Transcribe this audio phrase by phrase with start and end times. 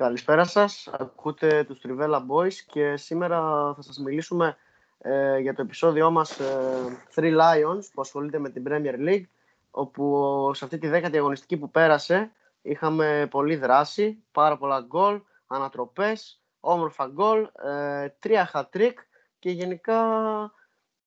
[0.00, 0.88] Καλησπέρα σας.
[0.92, 3.38] Ακούτε τους Trivella Boys και σήμερα
[3.74, 4.56] θα σας μιλήσουμε
[4.98, 6.54] ε, για το επεισόδιό μας ε,
[7.14, 9.24] Three Lions που ασχολείται με την Premier League
[9.70, 12.30] όπου σε αυτή τη δέκατη αγωνιστική που πέρασε
[12.62, 18.94] είχαμε πολλή δράση, πάρα πολλά γκολ, ανατροπές, όμορφα γκολ, ε, τρία hat-trick
[19.38, 20.02] και γενικά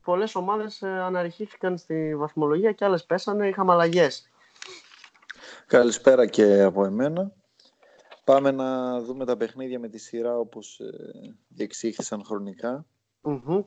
[0.03, 4.29] πολλές ομάδες ε, αναρριχήθηκαν στη βαθμολογία και άλλες πέσανε, είχαμε αλλαγές.
[5.67, 7.31] Καλησπέρα και από εμένα.
[8.23, 12.23] Πάμε να δούμε τα παιχνίδια με τη σειρά όπως ε, διεξήχθησαν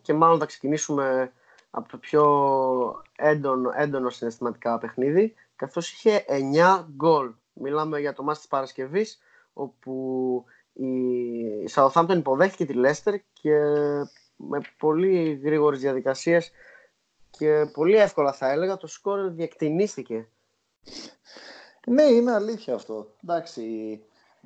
[0.03, 1.33] Και μάλλον θα ξεκινήσουμε
[1.71, 7.33] από το πιο έντονο, έντονο συναισθηματικά παιχνίδι, καθώς είχε 9 γκολ.
[7.53, 9.19] Μιλάμε για το μάτς της Παρασκευής,
[9.53, 10.91] όπου η
[11.75, 13.59] Southampton υποδέχθηκε τη Leicester και
[14.37, 16.51] με πολύ γρήγορες διαδικασίες
[17.31, 20.29] και πολύ εύκολα θα έλεγα το σκορ διεκτηνίστηκε.
[21.87, 23.15] Ναι, είναι αλήθεια αυτό.
[23.23, 23.63] Εντάξει,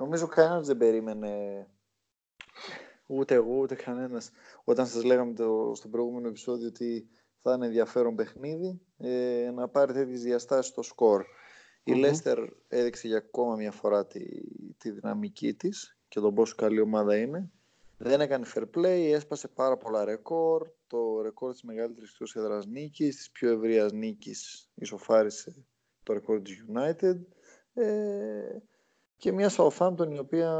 [0.01, 1.67] νομίζω κανένας δεν περίμενε
[3.07, 4.31] ούτε εγώ ούτε κανένας
[4.65, 7.09] όταν σας λέγαμε το, στο προηγούμενο επεισόδιο ότι
[7.43, 11.25] θα είναι ενδιαφέρον παιχνίδι ε, να πάρει τέτοιε διαστάσεις στο σκορ.
[11.85, 14.25] Η Λέστερ έδειξε για ακόμα μια φορά τη,
[14.77, 17.51] τη δυναμική της και τον πόσο καλή ομάδα είναι.
[17.97, 20.69] Δεν έκανε fair play, έσπασε πάρα πολλά ρεκόρ.
[20.87, 25.65] Το ρεκόρ της μεγαλύτερης εκτός έδρας νίκης, της πιο ευρείας νίκης, ισοφάρισε
[26.03, 27.19] το ρεκόρ της United.
[27.75, 28.57] Ε,
[29.21, 30.53] και μια Southampton η οποία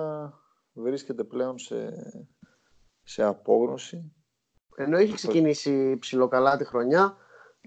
[0.73, 1.93] βρίσκεται πλέον σε,
[3.03, 4.13] σε απόγνωση.
[4.77, 7.17] Ενώ είχε ξεκινήσει ψηλοκαλά τη χρονιά,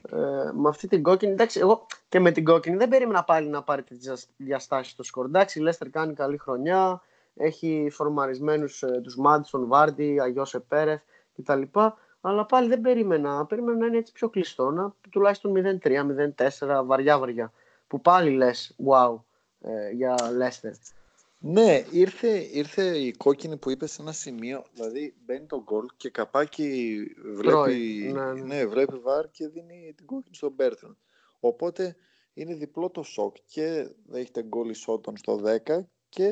[0.10, 0.18] ε,
[0.54, 3.84] με αυτή την κόκκινη, εντάξει, εγώ και με την κόκκινη δεν περίμενα πάλι να πάρει
[3.84, 3.96] τη
[4.38, 5.26] διαστάσει στο σκορ.
[5.26, 7.02] Εντάξει, η Λέστερ κάνει καλή χρονιά,
[7.36, 11.02] έχει φορμαρισμένους ε, τους Μάντισον, Βάρντι, Αγιώσε Πέρεθ
[11.36, 11.62] κτλ.
[12.22, 13.46] Αλλά πάλι δεν περίμενα.
[13.46, 16.06] Περίμενα να είναι έτσι πιο κλειστό, να τουλάχιστον 0-3,
[16.60, 17.52] 0-4, βαριά βαριά.
[17.88, 19.16] Που πάλι λες, wow,
[19.64, 20.74] ε, για Λέστερ.
[21.40, 26.10] Ναι, ήρθε, ήρθε η κόκκινη που είπε σε ένα σημείο, δηλαδή μπαίνει το γκολ και
[26.10, 28.42] καπάκι βλέπει, ναι, ναι.
[28.42, 30.98] ναι, βλέπει βάρ και δίνει την κόκκινη στον Μπέρτον.
[31.40, 31.96] Οπότε
[32.34, 35.80] είναι διπλό το σοκ και δέχεται γκολ ισότον στο 10
[36.10, 36.32] και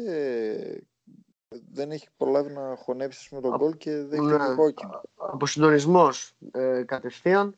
[1.71, 4.55] δεν έχει προλάβει να χωνέψει με τον γκολ και δεν έχει ναι.
[4.55, 4.91] κόκκινη.
[5.15, 6.09] Από συντονισμό
[6.51, 7.57] ε, κατευθείαν.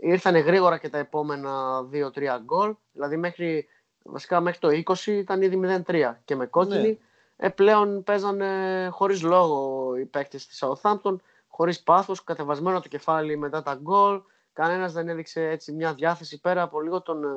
[0.00, 2.74] Ήρθαν γρήγορα και τα επόμενα 2-3 γκολ.
[2.92, 3.66] Δηλαδή μέχρι,
[4.10, 6.88] βασικά μέχρι το 20 ήταν ήδη 0-3 και με κόκκινη.
[6.88, 6.96] Ναι.
[7.36, 11.16] Ε, πλέον παίζανε χωρίς λόγο οι παίκτες της Southampton,
[11.48, 14.22] χωρίς πάθος, κατεβασμένο το κεφάλι μετά τα γκολ.
[14.52, 17.28] Κανένας δεν έδειξε έτσι μια διάθεση πέρα από λίγο τον ε,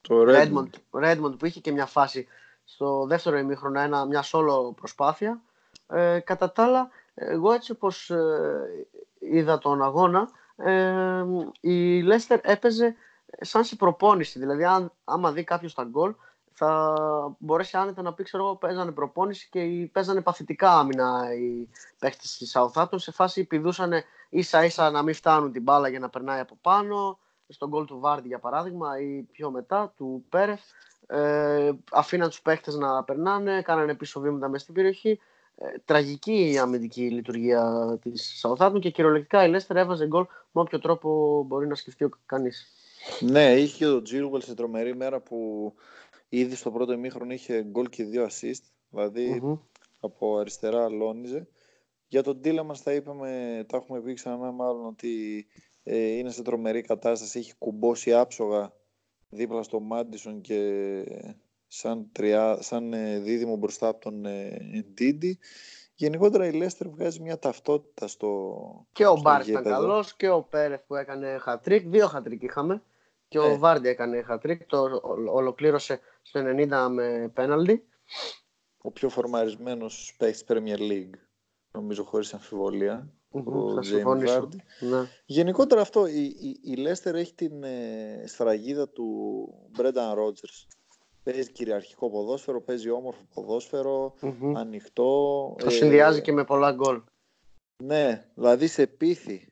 [0.00, 1.00] το Redmond.
[1.04, 2.26] Redmond που είχε και μια φάση
[2.64, 5.40] στο δεύτερο ημίχρονο ένα, μια solo προσπάθεια.
[5.88, 8.86] Ε, κατά τα άλλα, εγώ έτσι όπως ε,
[9.18, 11.24] είδα τον αγώνα, ε,
[11.60, 12.94] η Λέστερ έπαιζε
[13.40, 14.38] σαν σε προπόνηση.
[14.38, 16.14] Δηλαδή, αν, άμα δει κάποιος τα γκολ,
[16.52, 16.94] θα
[17.38, 22.56] μπορέσει άνετα να πει, ξέρω εγώ, παίζανε προπόνηση και παίζανε παθητικά άμυνα οι παίχτες της
[22.56, 22.96] Southampton.
[22.96, 23.92] Σε φάση πηδούσαν
[24.28, 27.18] ίσα ίσα να μην φτάνουν την μπάλα για να περνάει από πάνω.
[27.48, 30.60] Στον γκολ του Βάρντι, για παράδειγμα, ή πιο μετά, του Πέρεφ
[31.06, 35.20] ε, αφήναν τους παίχτες να περνάνε, κάνανε πίσω βήματα μέσα στην περιοχή.
[35.56, 40.78] Ε, τραγική η αμυντική λειτουργία της Southampton και κυριολεκτικά η Leicester έβαζε γκολ με όποιο
[40.80, 42.72] τρόπο μπορεί να σκεφτεί ο κανείς.
[43.20, 45.72] Ναι, είχε και ο Τζίρουβελ σε τρομερή μέρα που
[46.28, 49.42] ήδη στο πρώτο ημίχρονο είχε γκολ και δύο assist, δηλαδη
[50.00, 51.48] από αριστερά αλώνιζε.
[52.08, 55.46] Για τον Τίλα μας τα είπαμε, τα έχουμε πει ξανά μάλλον ότι
[55.82, 58.72] ε, είναι σε τρομερή κατάσταση, έχει κουμπώσει άψογα
[59.28, 61.02] δίπλα στο Μάντισον και
[61.66, 64.24] σαν, τριά, σαν ε, δίδυμο μπροστά από τον
[64.74, 65.38] Ντίντι.
[65.40, 65.46] Ε,
[65.98, 68.86] Γενικότερα η Λέστερ βγάζει μια ταυτότητα στο.
[68.92, 71.88] Και ο Μπαρνς ήταν καλός και ο Πέρεθ που έκανε χατρίκ.
[71.88, 72.82] Δύο χατρίκ είχαμε.
[73.40, 73.56] Και ο ε.
[73.56, 74.66] Βάρντι έκανε χατρίκ.
[74.66, 75.00] Το
[75.32, 77.86] ολοκλήρωσε στο 90 με πέναλτι.
[78.78, 81.18] Ο πιο φορμαρισμένος παίκτης Premier League,
[81.72, 84.48] νομίζω χωρίς αμφιβολία ο συμφωνήσω.
[84.80, 85.08] Ναι.
[85.24, 90.66] Γενικότερα αυτό, η, η, η Λέστερ έχει την ε, σφραγίδα του Μπρένταν Ρότζερς.
[91.22, 94.52] Παίζει κυριαρχικό ποδόσφαιρο, παίζει όμορφο ποδόσφαιρο, mm-hmm.
[94.56, 95.54] ανοιχτό.
[95.58, 97.02] Το ε, συνδυάζει και με πολλά γκολ.
[97.82, 99.48] Ναι, δηλαδή σε πίθη.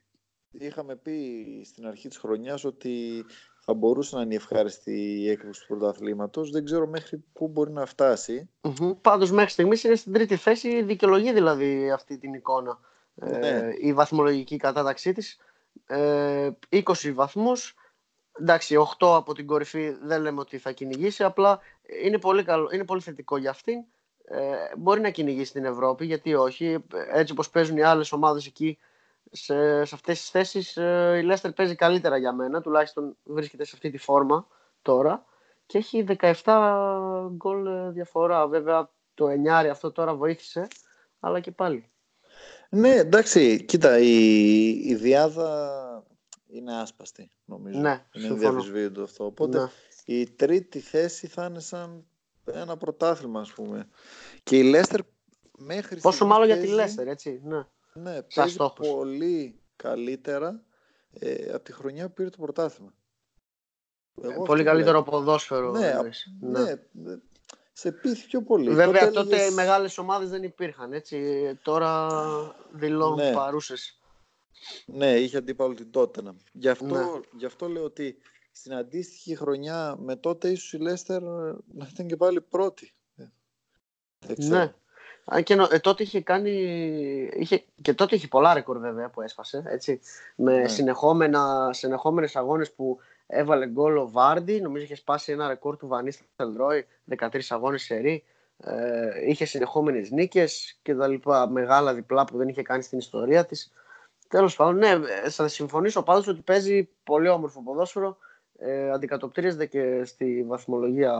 [0.50, 3.24] Είχαμε πει στην αρχή της χρονιάς ότι
[3.64, 6.50] θα μπορούσε να είναι η ευχάριστη η έκρηξη του πρωταθλήματος.
[6.50, 8.50] Δεν ξέρω μέχρι πού μπορεί να φτάσει.
[8.60, 8.96] Mm-hmm.
[9.00, 12.78] Πάντως μέχρι στιγμής είναι στην τρίτη θέση, δικαιολογεί δηλαδή αυτή την εικόνα.
[13.20, 13.68] Ε, ναι.
[13.78, 15.38] η βαθμολογική κατάταξή της.
[15.86, 15.94] 20
[17.04, 17.76] ε, βαθμούς,
[18.40, 21.60] εντάξει 8 από την κορυφή δεν λέμε ότι θα κυνηγήσει, απλά
[22.04, 23.84] είναι πολύ, καλό, είναι πολύ θετικό για αυτήν.
[24.24, 26.84] Ε, μπορεί να κυνηγήσει την Ευρώπη, γιατί όχι.
[27.12, 28.78] Έτσι όπως παίζουν οι άλλες ομάδες εκεί,
[29.30, 30.76] σε, σε αυτές τις θέσεις,
[31.16, 34.46] η Λέστερ παίζει καλύτερα για μένα, τουλάχιστον βρίσκεται σε αυτή τη φόρμα
[34.82, 35.24] τώρα
[35.66, 36.42] και έχει 17
[37.36, 38.48] γκολ διαφορά.
[38.48, 40.68] Βέβαια το εννιάρι αυτό τώρα βοήθησε,
[41.20, 41.88] αλλά και πάλι.
[42.68, 45.82] Ναι, εντάξει, κοίτα, η, η διάδα
[46.46, 47.78] είναι άσπαστη, νομίζω.
[47.78, 49.24] Ναι, είναι διαφυσβήτητο αυτό.
[49.24, 49.68] Οπότε ναι.
[50.04, 52.04] η τρίτη θέση θα είναι σαν
[52.44, 53.88] ένα πρωτάθλημα, ας πούμε.
[54.42, 55.00] Και η Λέστερ
[55.58, 57.40] μέχρι Πόσο μάλλον για τη Λέστερ, έτσι.
[57.44, 60.64] Ναι, ναι παίζει πολύ καλύτερα
[61.10, 62.94] ε, από τη χρονιά που πήρε το πρωτάθλημα.
[64.22, 65.70] Εγώ πολύ καλύτερο ποδόσφαιρο.
[65.70, 65.92] Ναι,
[66.40, 66.62] ναι.
[66.92, 67.16] ναι,
[67.72, 68.70] σε πείθει πιο πολύ.
[68.70, 71.42] Βέβαια τότε, τότε οι μεγάλες ομάδες δεν υπήρχαν, έτσι.
[71.62, 72.08] Τώρα
[72.72, 73.32] δηλώνουν ναι.
[73.32, 73.98] παρούσες.
[74.86, 76.36] Ναι, είχε αντίπαλο την Τότενα.
[76.52, 77.20] Γι' αυτό, ναι.
[77.36, 78.16] γι αυτό λέω ότι
[78.52, 82.94] στην αντίστοιχη χρονιά με τότε ίσως η Λέστερ να ήταν και πάλι πρώτη.
[84.36, 84.74] Ναι.
[85.42, 86.50] Και ε, τότε είχε κάνει.
[87.32, 89.62] Είχε, και τότε είχε πολλά ρεκόρ βέβαια που έσπασε.
[89.66, 90.00] Έτσι,
[90.36, 90.68] με ναι.
[90.68, 94.60] συνεχόμενα, συνεχόμενες αγώνες που έβαλε γκολ ο Βάρντι.
[94.60, 96.24] Νομίζω είχε σπάσει ένα ρεκόρ του Βανίστα
[96.56, 96.86] Ρόι
[97.18, 98.24] 13 αγώνες σε ρί.
[98.56, 103.46] Ε, είχε συνεχόμενες νίκες και τα λοιπά μεγάλα διπλά που δεν είχε κάνει στην ιστορία
[103.46, 103.72] της.
[104.28, 108.16] Τέλος πάντων, ναι, θα συμφωνήσω πάντως ότι παίζει πολύ όμορφο ποδόσφαιρο.
[108.58, 111.12] Ε, αντικατοπτρίζεται και στη βαθμολογία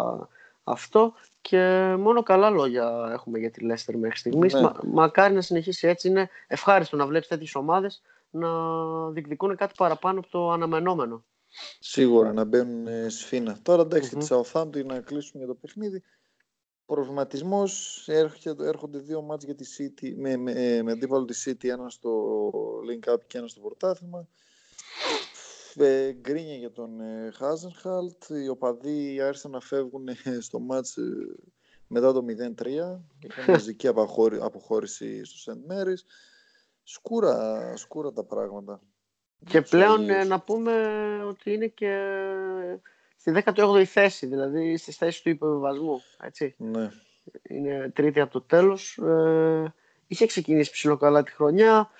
[0.64, 4.54] αυτό και μόνο καλά λόγια έχουμε για τη Λέστερ μέχρι στιγμής.
[4.54, 4.60] Ναι.
[4.60, 6.08] Μα, μακάρι να συνεχίσει έτσι.
[6.08, 8.48] Είναι ευχάριστο να βλέπεις τέτοιες ομάδες να
[9.10, 11.24] διεκδικούν κάτι παραπάνω από το αναμενόμενο.
[11.78, 13.58] Σίγουρα να μπαίνουν ε, σφίνα.
[13.62, 14.18] Τώρα εντάξει, mm-hmm.
[14.18, 16.02] τη Southampton να κλείσουμε για το παιχνίδι.
[16.86, 18.04] Προβληματισμός
[18.58, 22.10] έρχονται δύο μάτς για τη City με, με, με αντίπαλο της City, ένα στο
[22.90, 24.28] Link Up και ένα στο πρωτάθλημα.
[25.76, 28.28] Ε, γκρίνια για τον ε, Χάζενχαλτ.
[28.28, 30.96] Οι οπαδοί άρχισαν να φεύγουν ε, στο μάτς
[31.86, 32.66] μετά το 0-3.
[33.20, 33.86] Είχαν μαζική
[34.40, 36.04] αποχώρηση στο Σεντ Μέρις.
[36.82, 38.80] Σκούρα, σκούρα τα πράγματα.
[39.46, 40.72] Και πλέον να πούμε
[41.24, 42.20] ότι είναι και
[43.16, 46.00] στη 18η θέση, δηλαδή στη θέση του υποβιβασμού.
[46.20, 46.54] Έτσι.
[46.58, 46.90] Ναι.
[47.42, 48.98] Είναι τρίτη από το τέλος
[50.06, 51.90] είχε ξεκινήσει ψηλό καλά τη χρονιά.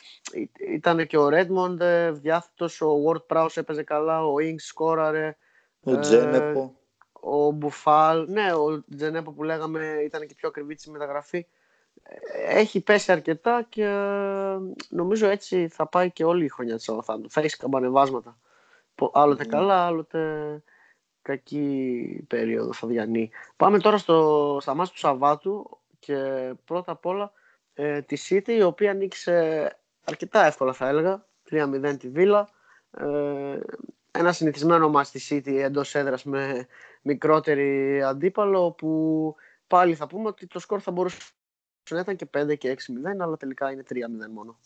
[0.73, 5.37] Ήταν και ο Ρέντμοντ διάθετος, ο Ward Prowse έπαιζε καλά, ο Ινγκ σκόραρε.
[5.83, 6.79] Ο ε, Τζένεπο.
[7.13, 11.47] Ο Μπουφάλ, ναι, ο Τζένεπο που λέγαμε ήταν και πιο ακριβή τη μεταγραφή.
[12.49, 13.87] Έχει πέσει αρκετά και
[14.89, 17.27] νομίζω έτσι θα πάει και όλη η χρονιά της Southampton.
[17.29, 18.39] Θα έχει καμπανεβάσματα.
[19.13, 19.49] Άλλοτε mm.
[19.49, 20.63] καλά, άλλοτε
[21.23, 23.31] κακή περίοδο θα διανύει.
[23.57, 26.15] Πάμε τώρα στο, στα μάτια του Σαββάτου και
[26.65, 27.33] πρώτα απ' όλα
[27.75, 29.71] ε, τη City η οποία νίκησε
[30.05, 32.49] αρκετά εύκολα θα έλεγα 3-0 τη Βίλα
[32.91, 33.59] ε,
[34.11, 36.67] ένα συνηθισμένο μας στη City εντός έδρας με
[37.03, 39.35] μικρότερη αντίπαλο που
[39.67, 41.19] πάλι θα πούμε ότι το σκορ θα μπορούσε
[41.91, 42.83] να ήταν και 5 και 6-0
[43.21, 43.95] αλλά τελικά είναι 3-0
[44.33, 44.61] μόνο.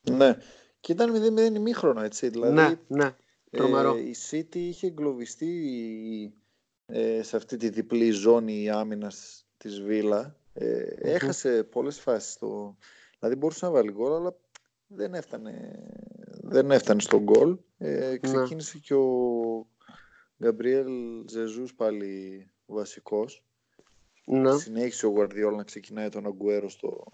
[0.00, 0.36] Ναι.
[0.80, 2.28] Και ήταν 0-0 ημίχρονο έτσι.
[2.28, 3.14] Δηλαδή, ναι, ναι.
[3.50, 3.94] Τρομερό.
[3.94, 6.34] Ε, η City είχε εγκλωβιστεί
[6.86, 12.36] ε, σε αυτή τη διπλή ζώνη άμυνας της Βίλα ε, έχασε πολλές φάσεις.
[12.36, 12.76] Το...
[13.18, 14.36] Δηλαδή μπορούσε να βάλει γκολ, αλλά
[14.86, 15.82] δεν έφτανε,
[16.42, 17.58] δεν έφτανε στο γκολ.
[17.78, 18.18] Ε, ναι.
[18.18, 19.66] ξεκίνησε και ο
[20.42, 23.44] Γκαμπριέλ Ζεζούς πάλι βασικός.
[24.24, 24.56] Ναι.
[24.56, 27.04] Συνέχισε ο Γουαρδιόλ να ξεκινάει τον Αγκουέρο στο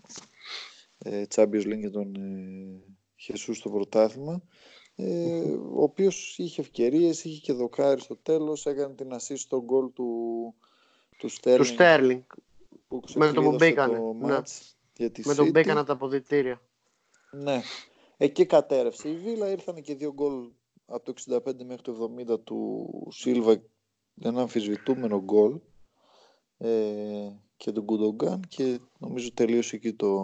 [0.98, 4.42] ε, Champions League και τον ε, Χεσούς στο πρωτάθλημα.
[4.96, 9.92] Ε, ο οποίος είχε ευκαιρίες, είχε και δοκάρι στο τέλος, έκανε την assist στο γκολ
[9.92, 10.08] του,
[11.18, 11.30] του
[13.04, 13.98] Στέρλινγκ με τον που μπήκανε.
[14.20, 14.40] ναι.
[15.24, 16.60] με τον μπήκανε από τα αποδητήρια.
[17.30, 17.62] Ναι.
[18.16, 19.08] Εκεί κατέρευσε.
[19.08, 20.50] Η Βίλα ήρθαν και δύο γκολ
[20.86, 23.62] από το 65 μέχρι το 70 του Σίλβα
[24.22, 25.60] ένα αμφισβητούμενο γκολ
[26.58, 26.68] ε,
[27.56, 30.18] και τον Κουντογκάν και νομίζω τελείωσε εκεί το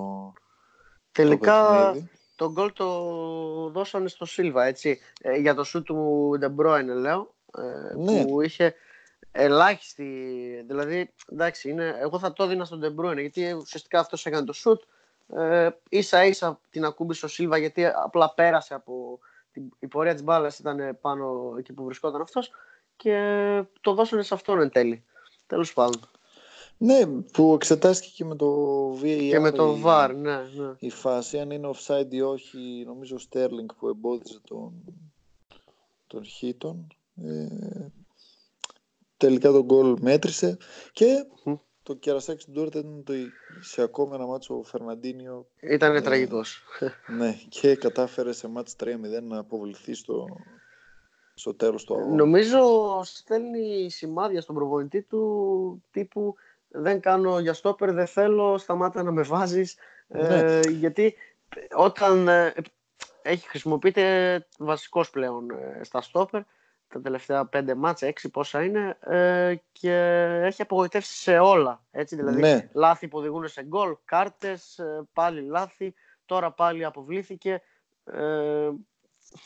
[1.12, 1.94] Τελικά
[2.36, 7.96] το, γκολ το δώσανε στο Σίλβα έτσι ε, για το σου του Ντεμπρόινε λέω ε,
[7.96, 8.24] ναι.
[8.26, 8.74] που είχε
[9.36, 10.04] ελάχιστη.
[10.66, 14.52] Δηλαδή, εντάξει, είναι, εγώ θα το έδινα στον Ντε Μπρόινε γιατί ουσιαστικά αυτός έκανε το
[14.52, 14.82] σουτ.
[15.28, 19.18] Ε, ίσα ίσα την ακούμπησε ο Σίλβα γιατί απλά πέρασε από
[19.52, 22.50] την, η πορεία της μπάλας ήταν πάνω εκεί που βρισκόταν αυτός
[22.96, 25.04] και το δώσανε σε αυτόν εν τέλει.
[25.46, 26.00] Τέλος πάντων.
[26.78, 29.28] Ναι, που εξετάστηκε και με το VAR.
[29.30, 30.74] Και με το VAR, ναι, ναι.
[30.78, 34.72] Η φάση, αν είναι offside ή όχι, νομίζω ο Στέρλινγκ που εμπόδιζε τον,
[36.06, 36.86] τον Χίτον.
[37.24, 37.46] Ε,
[39.16, 40.56] τελικά τον γκολ μέτρησε
[40.92, 41.26] και
[41.82, 43.12] το κερασάκι του Ντόρτα ήταν το,
[43.60, 45.46] σε ακόμα ένα μάτσο ο Φερναντίνιο.
[45.60, 46.62] Ήταν ε, τραγικός.
[47.18, 48.86] Ναι, και κατάφερε σε μάτς 3-0
[49.22, 50.26] να αποβληθεί στο,
[51.34, 52.14] στο τέλος του αγώνα.
[52.14, 52.60] Νομίζω
[53.04, 56.34] στέλνει σημάδια στον προπονητή του τύπου
[56.68, 59.76] δεν κάνω για στόπερ, δεν θέλω, σταμάτα να με βάζεις.
[60.08, 60.60] Ε, ναι.
[60.70, 61.14] γιατί
[61.76, 62.54] όταν ε,
[63.22, 66.40] έχει χρησιμοποιείται βασικός πλέον ε, στα στόπερ,
[66.88, 69.92] τα τελευταία πέντε μάτσα, έξι πόσα είναι ε, και
[70.42, 71.84] έχει απογοητεύσει σε όλα.
[71.90, 72.68] Έτσι, δηλαδή, Ναι.
[72.74, 75.94] λάθη που οδηγούν σε γκολ, κάρτες, ε, πάλι λάθη,
[76.26, 77.62] τώρα πάλι αποβλήθηκε.
[78.04, 78.70] Ε,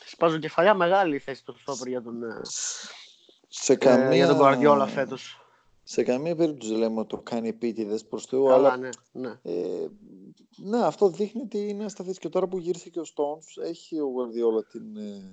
[0.05, 2.39] σπάζουν κεφαλιά μεγάλη η θέση του στόπερ για τον, ε,
[3.47, 5.45] Σε ε, καμία, για τον Guardiola φέτος.
[5.83, 9.39] σε καμία περίπτωση δεν λέμε ότι το κάνει επίτηδες προς Θεού, Καλά, αλλά ναι, ναι.
[9.41, 9.87] ε,
[10.57, 12.17] ναι, αυτό δείχνει ότι είναι ασταθής.
[12.17, 15.29] Και τώρα που γύρισε και ο Stones, έχει ο Guardiola την, ε,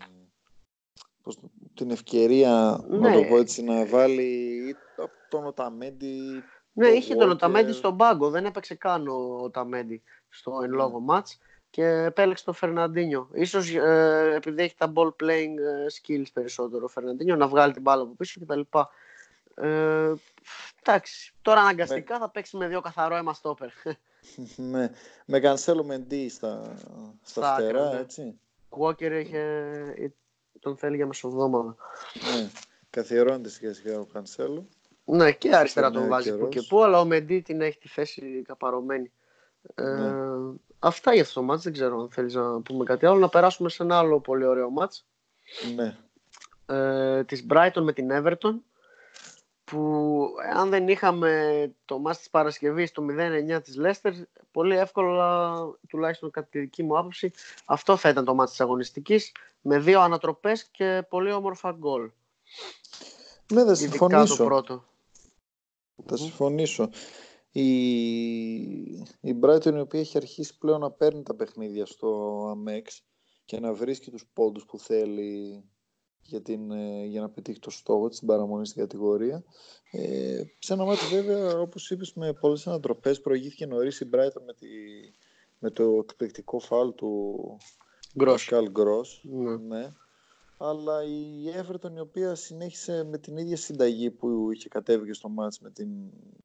[1.23, 3.15] πώς το- την ευκαιρία να Ναι.
[3.15, 4.23] το πω έτσι, να βάλει
[4.69, 6.43] ή το- τον Οταμέντι.
[6.73, 7.33] Ναι, το είχε τον Walker.
[7.33, 11.39] Οταμέντι στον πάγκο, δεν έπαιξε καν ο Οταμέντι στο εν λόγω μάτς
[11.71, 13.29] και επέλεξε τον Φερναντίνιο.
[13.33, 17.83] Ίσως ε, επειδή έχει τα ball playing ε, skills περισσότερο ο Φερναντίνιο, να βγάλει την
[17.83, 18.61] μπάλα από πίσω κτλ.
[19.55, 20.13] Ε,
[20.85, 23.69] εντάξει, τώρα αναγκαστικά θα παίξει με δύο καθαρό αίμα στόπερ.
[24.57, 24.91] με,
[25.27, 27.99] με Cancelo Mendy στα, στα, Στα άκρα, φτερά, ναι.
[28.01, 28.41] έτσι.
[28.79, 29.43] Walker είχε,
[30.69, 31.77] τον θέλει για μεσοβδόμαδα.
[32.37, 32.51] Ναι.
[32.91, 34.63] Καθιερώνεται σιγά σιγά ο Cancelo.
[35.05, 36.55] Ναι, και αριστερά Περνάει τον ο βάζει που καιρός.
[36.55, 39.13] και που, αλλά ο Μεντί την έχει τη θέση καπαρωμένη.
[39.75, 40.11] Ε, Ναι.
[40.79, 43.19] Αυτά για αυτό το μάτς, δεν ξέρω αν θέλεις να πούμε κάτι άλλο.
[43.19, 45.07] Να περάσουμε σε ένα άλλο πολύ ωραίο μάτς.
[45.77, 45.97] Ναι.
[46.77, 48.55] ε, της Brighton με την Everton
[49.71, 54.13] που αν δεν είχαμε το μάτς της Παρασκευής το 0-9 της Leicester
[54.51, 55.57] πολύ εύκολα
[55.89, 57.31] τουλάχιστον κατά τη δική μου άποψη
[57.65, 62.11] αυτό θα ήταν το μάτς της αγωνιστικής με δύο ανατροπές και πολύ όμορφα γκολ
[63.53, 64.45] Ναι, θα ειδικά το συμφωνήσω.
[64.45, 64.85] πρώτο
[66.07, 66.91] Θα συμφωνήσω.
[67.51, 67.67] Η,
[69.21, 72.83] η Brighton η οποία έχει αρχίσει πλέον να παίρνει τα παιχνίδια στο Amex
[73.45, 75.65] και να βρίσκει τους πόντους που θέλει
[76.29, 79.45] για, την, ε, για να πετύχει το στόχο της στην παραμονή στην κατηγορία.
[79.91, 84.53] Ε, σε ένα μάτι βέβαια, όπως είπες, με πολλές ανατροπές προηγήθηκε νωρίς η Brighton με,
[84.55, 84.67] τη,
[85.59, 87.37] με το εκπληκτικό φάουλ του
[88.19, 88.51] Γκρός.
[88.53, 89.21] Pascal Gross.
[89.23, 89.57] Ναι.
[89.57, 89.89] Ναι.
[90.59, 95.29] Αλλά η Everton η οποία συνέχισε με την ίδια συνταγή που είχε κατέβει και στο
[95.29, 95.89] μάτς με την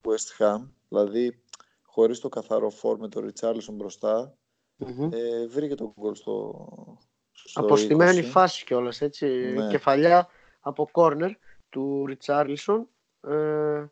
[0.01, 1.41] West Ham, δηλαδή
[1.83, 4.37] χωρίς το καθαρό φόρ με τον Richarlison μπροστά,
[4.77, 5.09] Μμμ.
[5.13, 6.67] ε, βρήκε τον γκολ στο,
[6.99, 7.12] στο
[7.53, 8.29] Αποστημένη 20.
[8.29, 9.25] φάση κιόλας έτσι
[9.55, 9.67] Ναι.
[9.67, 10.27] κεφαλιά
[10.61, 11.31] από κόρνερ
[11.69, 12.87] του Ριτσάρλισον
[13.27, 13.83] ε,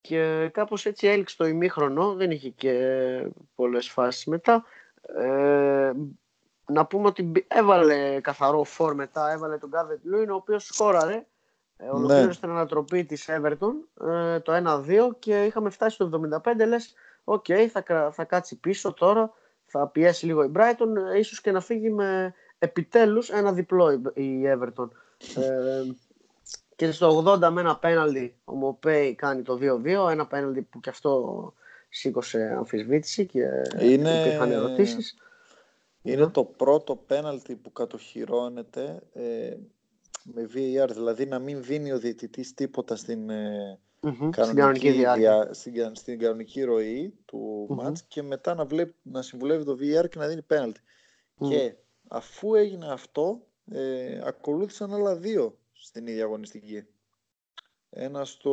[0.00, 2.72] και κάπως έτσι έληξε το ημίχρονο δεν είχε και
[3.54, 4.64] πολλές φάσεις μετά
[5.16, 5.92] ε,
[6.66, 11.26] να πούμε ότι μπη- έβαλε καθαρό φόρ μετά έβαλε τον Γκάβετ Λούιν ο οποίος σκόραρε
[11.76, 13.72] ε, ολοκλήρωσε την ανατροπή της Everton
[14.08, 14.52] ε, το
[14.86, 16.10] 1-2 και είχαμε φτάσει στο
[16.44, 19.32] 75 λες οκ θα, κρα- θα κάτσει πίσω τώρα
[19.70, 24.22] θα πιέσει λίγο η Brighton ε, ίσως και να φύγει με επιτέλους ένα διπλό η-
[24.24, 24.88] η Everton.
[25.36, 25.82] Ε,
[26.76, 30.90] και στο 80 με ένα πέναλτι ο Μοπέι κάνει το 2-2 ένα πέναλτι που και
[30.90, 31.54] αυτό
[31.88, 33.40] σήκωσε αμφισβήτηση και
[33.80, 35.16] Είναι- υπήρχαν ερωτήσεις.
[36.02, 39.56] Είναι το πρώτο πέναλτι που κατοχυρώνεται ε,
[40.22, 45.14] με VAR, δηλαδή να μην δίνει ο διαιτητής τίποτα στην, ε, Μμμ, στην κανονική διάρκεια.
[45.44, 47.76] διά- στην, κα- στην κανονική ροή του Μμμ.
[47.76, 50.80] μάτς και μετά να, βλέπει, να συμβουλεύει το VAR και να δίνει πέναλτι.
[51.36, 51.48] Μμ.
[51.48, 51.74] Και
[52.08, 56.84] αφού έγινε αυτό, ε, ακολούθησαν άλλα δύο στην ίδια αγωνιστική.
[57.90, 58.52] Ένα στο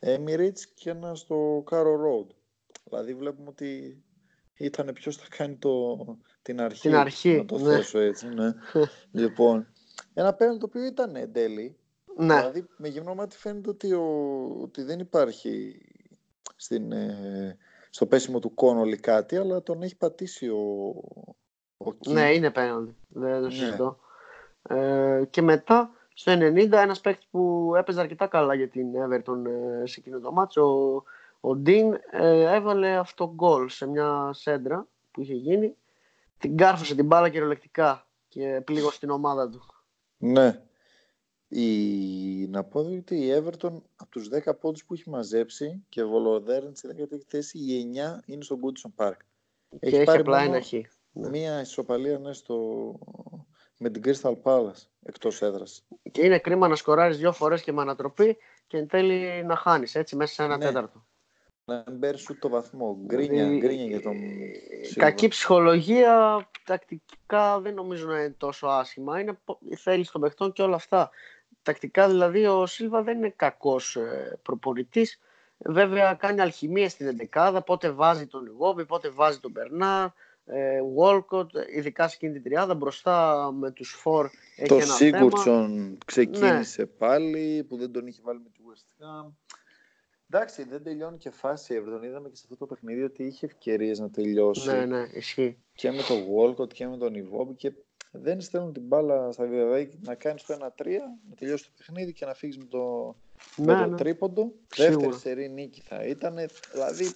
[0.00, 2.26] Emirates και ένα στο Caro Road.
[2.84, 4.02] Δηλαδή βλέπουμε ότι
[4.56, 5.96] ήταν ποιος θα κάνει το,
[6.42, 6.80] την αρχή.
[6.80, 7.74] Την αρχή, Να το ναι.
[7.76, 8.52] θέσω έτσι, ναι.
[9.22, 9.66] λοιπόν,
[10.14, 11.76] ένα πέναλτι το οποίο ήταν εν τέλει.
[12.16, 14.04] Ναι, Δηλαδή με γυμνό μάτι φαίνεται ότι, ο,
[14.62, 15.80] ότι δεν υπάρχει
[16.56, 17.56] στην, ε,
[17.90, 20.94] στο πέσιμο του Κόνολη κάτι, αλλά τον έχει πατήσει ο,
[21.76, 22.12] ο Κι.
[22.12, 23.50] ναι είναι πέναλτι δεν το Ναι.
[23.50, 23.98] συζητώ
[24.62, 29.44] ε, και μετά στο 90 ένας παίκτης που έπαιζε αρκετά καλά για την Everton
[29.82, 31.02] ε, σε εκείνο το μάτσο ο,
[31.40, 35.76] ο Ντίν ε, έβαλε αυτό γκολ σε μια σέντρα που είχε γίνει
[36.38, 39.60] την κάρφωσε την μπάλα κυριολεκτικά και πλήγωσε την ομάδα του
[40.16, 40.62] Ναι.
[41.52, 42.46] Η...
[42.46, 46.88] Να πω ότι η Everton από τους 10 πόντους που έχει μαζέψει και βολοδέρνει στη
[46.98, 49.16] 10η θέση, οι 9 είναι στο Goodson Park.
[49.80, 50.72] και έχει πάρει απλά μόνο ένα χ
[51.12, 51.28] Ναι.
[51.28, 52.58] Μία ισοπαλία ναι, στο...
[53.78, 55.84] με την Crystal Palace εκτός έδρας.
[56.12, 59.94] και είναι κρίμα να σκοράρεις δύο φορές και με ανατροπή και εν τέλει να χάνεις
[59.94, 60.64] έτσι μέσα σε ένα Ναι.
[60.64, 61.04] τέταρτο
[61.64, 62.98] Να μην παίρνεις ούτε το βαθμό.
[63.06, 65.00] Γκρίνια, Δηλαδή, γκρίνια για τον ε, Σίλβα.
[65.06, 69.20] Κακή ψυχολογία, τακτικά δεν νομίζω να είναι τόσο άσχημα.
[69.20, 71.10] Είναι πο- η θέληση των παιχτών και όλα αυτά.
[71.62, 75.18] Τακτικά δηλαδή ο Σίλβα δεν είναι κακός ε, προπονητής.
[75.58, 80.08] Βέβαια κάνει αλχημία στην εντεκάδα, πότε βάζει τον Λιγόβι, πότε βάζει τον Μπερνάρ,
[80.44, 84.96] ε, Walcott, ειδικά σε εκείνη την τριάδα μπροστά με τους Φορ έχει Το ένα θέμα.
[84.96, 89.32] Σίγκουρτσον ξεκίνησε πάλι που δεν τον είχε βάλει με τη West Ham.
[90.32, 92.04] Εντάξει, δεν τελειώνει και φάση η Everton.
[92.04, 95.58] Είδαμε και σε αυτό το παιχνίδι ότι είχε ευκαιρίες να τελειώσει Ναι, ναι, ισχύει.
[95.72, 97.72] και με τον Walcott και με τον Ιβόμπι και
[98.10, 100.58] δεν στέλνουν την μπάλα στα δηλαδή να κάνεις το 1-3,
[101.28, 103.16] να τελειώσει το παιχνίδι και να φύγεις με το,
[103.56, 103.96] Ναι, με το ναι.
[103.96, 104.52] τρίποντο.
[104.74, 104.96] Σίγουρα.
[104.96, 106.36] Δεύτερη σερή νίκη θα ήταν.
[106.72, 107.10] Δηλαδή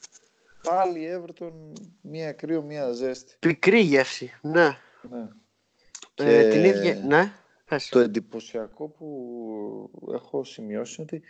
[0.63, 1.53] πάλι η Everton
[2.01, 3.37] μία κρύο, μία ζέστη.
[3.39, 4.33] Πικρή γεύση.
[4.43, 4.69] Ναι.
[5.11, 5.29] Ναι.
[6.15, 6.95] Ε, Και την ίδια.
[6.95, 7.33] Ναι.
[7.65, 7.89] Πες.
[7.89, 11.23] Το εντυπωσιακό που έχω σημειώσει είναι ότι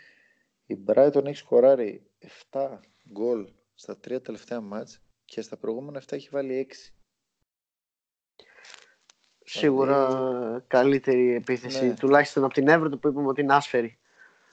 [0.65, 2.03] η Brighton έχει σκοράρει
[2.51, 2.79] 7
[3.11, 6.91] γκολ στα τρία τελευταία μάτς και στα προηγούμενα 7 έχει βάλει 6.
[9.47, 11.85] Σίγουρα καλύτερη επίθεση.
[11.87, 11.93] Ναι.
[11.93, 13.97] Τουλάχιστον από την Everton που είπαμε ότι είναι άσφαιρη.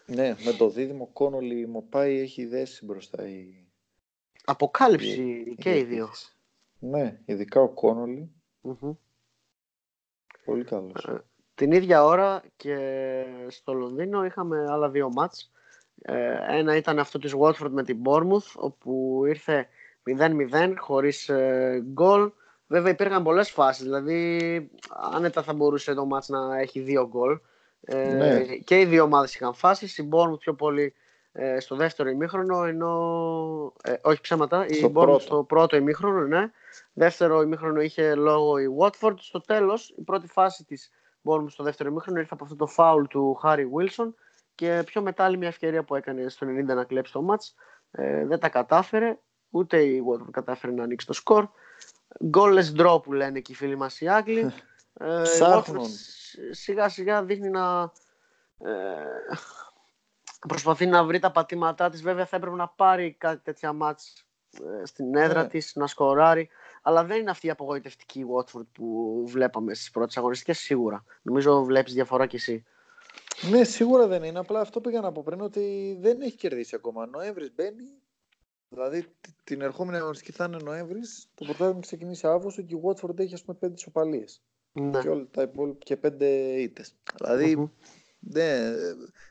[0.06, 3.66] Ναι, με το δίδυμο Κόνολι Μοπάι έχει δέσει μπροστά η,
[4.44, 6.02] Αποκάλυψη η και οι δύο.
[6.04, 6.36] επίθεση.
[6.78, 8.30] Ναι, ειδικά ο Κόνολι,
[8.60, 8.92] Μμμ.
[10.44, 11.04] πολύ καλός.
[11.04, 12.76] Ε, Την ίδια ώρα και
[13.48, 15.50] στο Λονδίνο είχαμε άλλα δύο μάτς.
[16.02, 19.68] Ε, ένα ήταν αυτό της Watford με την Bournemouth όπου ήρθε
[20.18, 22.30] 0-0 χωρίς ε, γκολ.
[22.72, 24.70] Βέβαια υπήρχαν πολλές φάσεις, δηλαδή
[25.12, 27.40] άνετα θα μπορούσε το μάτς να έχει δύο γκολ.
[27.80, 28.44] Ε, Ναι.
[28.44, 30.94] Και οι δύο ομάδες είχαν φάσεις, η Bournemouth πιο πολύ
[31.32, 32.92] ε, στο δεύτερο ημίχρονο, ενώ,
[33.82, 35.18] ε, όχι ψέματα, η Στο Bournemouth πρώτο.
[35.18, 36.50] στο πρώτο ημίχρονο, ναι.
[36.92, 39.14] Δεύτερο ημίχρονο είχε λόγο η Watford.
[39.18, 40.90] Στο τέλος, η πρώτη φάση της
[41.24, 44.12] Bournemouth στο δεύτερο ημίχρονο ήρθε από αυτό το φάουλ του Χάρι Wilson
[44.54, 47.54] και πιο μετά άλλη μια ευκαιρία που έκανε στο 90 να κλέψει το μάτς.
[47.90, 49.18] Ε, δεν τα κατάφερε,
[49.50, 51.48] ούτε η Watford κατάφερε να ανοίξει το σκορ.
[52.34, 54.52] Goalless draw που λένε και οι φίλοι μας οι Άγγλοι.
[54.94, 55.84] Ε, η Ψάχνουν.
[55.84, 55.88] Watford
[56.50, 57.92] σιγά σιγά δείχνει να
[58.58, 58.70] ε,
[60.48, 62.02] προσπαθεί να βρει τα πατήματά της.
[62.02, 64.26] Βέβαια θα έπρεπε να πάρει κάτι τέτοια μάτς
[64.80, 65.48] ε, στην έδρα Ναι.
[65.48, 66.48] της, να σκοράρει.
[66.82, 71.04] Αλλά δεν είναι αυτή η απογοητευτική Watford που βλέπαμε στις πρώτες αγωνιστικές σίγουρα.
[71.22, 72.64] Νομίζω βλέπεις διαφορά κι εσύ.
[73.50, 74.38] Ναι, σίγουρα δεν είναι.
[74.38, 77.06] Απλά αυτό πήγα να πω πριν ότι δεν έχει κερδίσει ακόμα.
[77.06, 78.01] Νοέμβρης μπαίνει.
[78.72, 81.30] Δηλαδή τ- την ερχόμενη αγωνιστική θα είναι Νοέμβρης.
[81.34, 84.24] Το πρωτάθλημα ξεκινήσει Αύγουστο και η Watford έχει ας πούμε πέντε ισοπαλίε.
[84.72, 85.00] Ναι.
[85.00, 86.26] Και, όλα τα υπόλοιπα, και πέντε
[86.60, 86.96] ήττες.
[87.18, 87.66] Δηλαδή Μμμ.
[88.18, 88.74] δεν,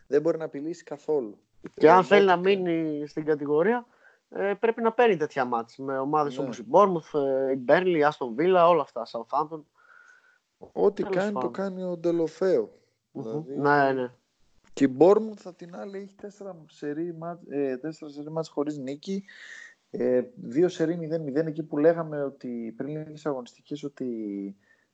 [0.07, 1.39] δεν μπορεί να απειλήσει καθόλου.
[1.73, 3.85] Και αν Ε, θέλει να ό,τι- μείνει στην κατηγορία,
[4.29, 6.43] ε, πρέπει να παίρνει τέτοια μάτς με ομάδες Ναι.
[6.43, 9.63] όπως η Bournemouth, ε, η Burnley, η Aston Villa, όλα αυτά, Southampton.
[10.71, 11.53] Ό,τι Τέλος κάνει το πάντων.
[11.53, 12.71] κάνει ο Ντελοφέο.
[13.11, 13.23] Μμμ.
[13.23, 14.11] Δηλαδή, Ναι, ναι.
[14.73, 18.77] Και η Bournemouth θα την άλλη έχει τέσσερα σερί, μάτς- ε, τέσσερα σερί μάτς χωρίς
[18.77, 19.23] νίκη.
[19.91, 24.07] Ε, δύο σερί 0-0 εκεί που λέγαμε ότι πριν λίγες αγωνιστικές ότι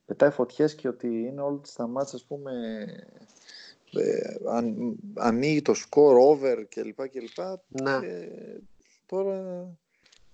[0.04, 2.52] πετάει φωτιές και ότι είναι όλα τα μάτς ας πούμε
[3.92, 7.08] ε, αν, ανοίγει το σκορ over κλπ.
[7.08, 7.38] κλπ.
[7.82, 8.06] ναι.
[8.06, 8.60] Ε,
[9.06, 9.66] τώρα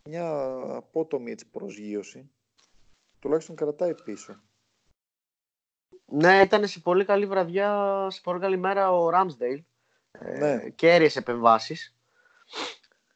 [0.05, 0.45] μια
[0.77, 2.31] απότομη έτσι, προσγείωση
[3.25, 4.41] τουλάχιστον κρατάει πίσω.
[6.07, 9.63] Ναι, ήταν σε πολύ καλή βραδιά, σε πολύ καλή μέρα ο Ramsdale.
[10.11, 10.69] Ε, Ναι.
[10.69, 11.97] Κέρυες επεμβάσεις.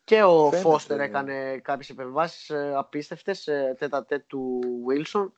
[0.05, 1.05] Και ο Φαίνεται, Φώστερ ναι.
[1.05, 5.31] έκανε κάποιες επεμβάσεις ε, απίστευτες, ε, τέτα τέτ του Wilson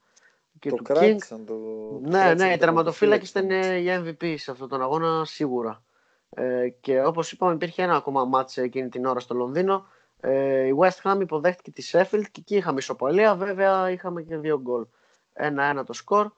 [0.58, 0.84] και το του King.
[0.84, 1.54] κράτησαν το.
[2.02, 4.16] Ναι, κράτησαν ναι, οι το τερματοφύλακες ήταν τερματοφύλακες.
[4.16, 5.82] οι MVP σε αυτόν τον αγώνα σίγουρα.
[6.30, 9.86] Ε, και όπως είπαμε υπήρχε ένα ακόμα μάτς εκείνη την ώρα στο Λονδίνο.
[10.20, 13.34] Ε, η West Ham υποδέχτηκε τη Sheffield και εκεί είχαμε ισοπαλία.
[13.34, 14.86] Βέβαια είχαμε και δύο γκολ.
[15.32, 16.30] Ένα-ένα το σκορ.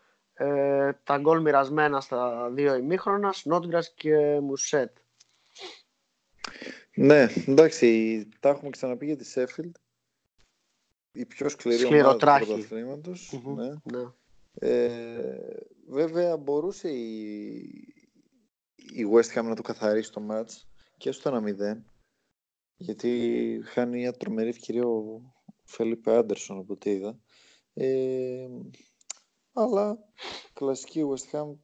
[0.42, 4.96] Ε, τα γκολ μοιρασμένα στα δύο ημίχρονας, Σνότγκρας και Μουσέτ.
[6.94, 9.70] Ναι, εντάξει, τα έχουμε ξαναπεί για τη Sheffield.
[11.12, 12.44] Η πιο σκληρή ομάδα του Σκληροτράχη.
[12.44, 13.40] πρωταθλήματος.
[13.44, 13.54] Μμμ.
[13.54, 13.68] Ναι.
[13.82, 14.06] Ναι.
[14.54, 15.38] Ε,
[15.88, 17.56] βέβαια μπορούσε η,
[18.74, 21.42] η West Ham να το καθαρίσει το μάτς και στο
[21.74, 21.82] 1-0
[22.76, 25.20] γιατί χάνει μια τρομερή ευκαιρία ο
[25.64, 27.18] Φελίπε Άντερσον από ό,τι είδα.
[27.74, 28.46] Ε,
[29.52, 29.98] αλλά
[30.52, 31.54] κλασική West Ham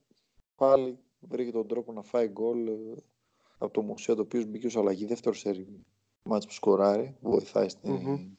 [0.56, 2.72] πάλι βρήκε τον τρόπο να φάει γκολ ε,
[3.58, 5.84] από το Μουσέα το οποίο μπήκε ως αλλαγή δεύτερο σερί
[6.22, 8.32] μάτς που σκοράρει βοηθάει στην, Μμμ.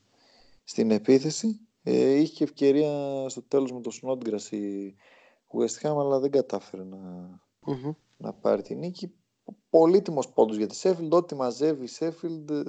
[0.63, 4.95] στην επίθεση ε, είχε και ευκαιρία στο τέλος με το Snodgrass η
[5.47, 6.97] West Ham αλλά δεν κατάφερε να,
[7.65, 7.91] Μμμ.
[8.17, 9.13] να πάρει την νίκη
[9.69, 12.63] πολύτιμος πόντος για τη Sheffield ό,τι μαζεύει η Sheffield ε,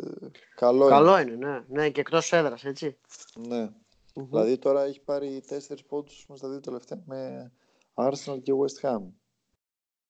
[0.57, 1.65] καλό, Καλό είναι, ναι.
[1.69, 1.91] ναι.
[1.91, 2.99] Και εκτός έδρας, έτσι.
[3.37, 3.71] είναι ναι.
[4.15, 4.27] Μμμ.
[4.29, 7.53] δηλαδή τώρα έχει πάρει τέσσερις πόντους στα δύο τελευταία με
[7.95, 9.03] Arsenal και West Ham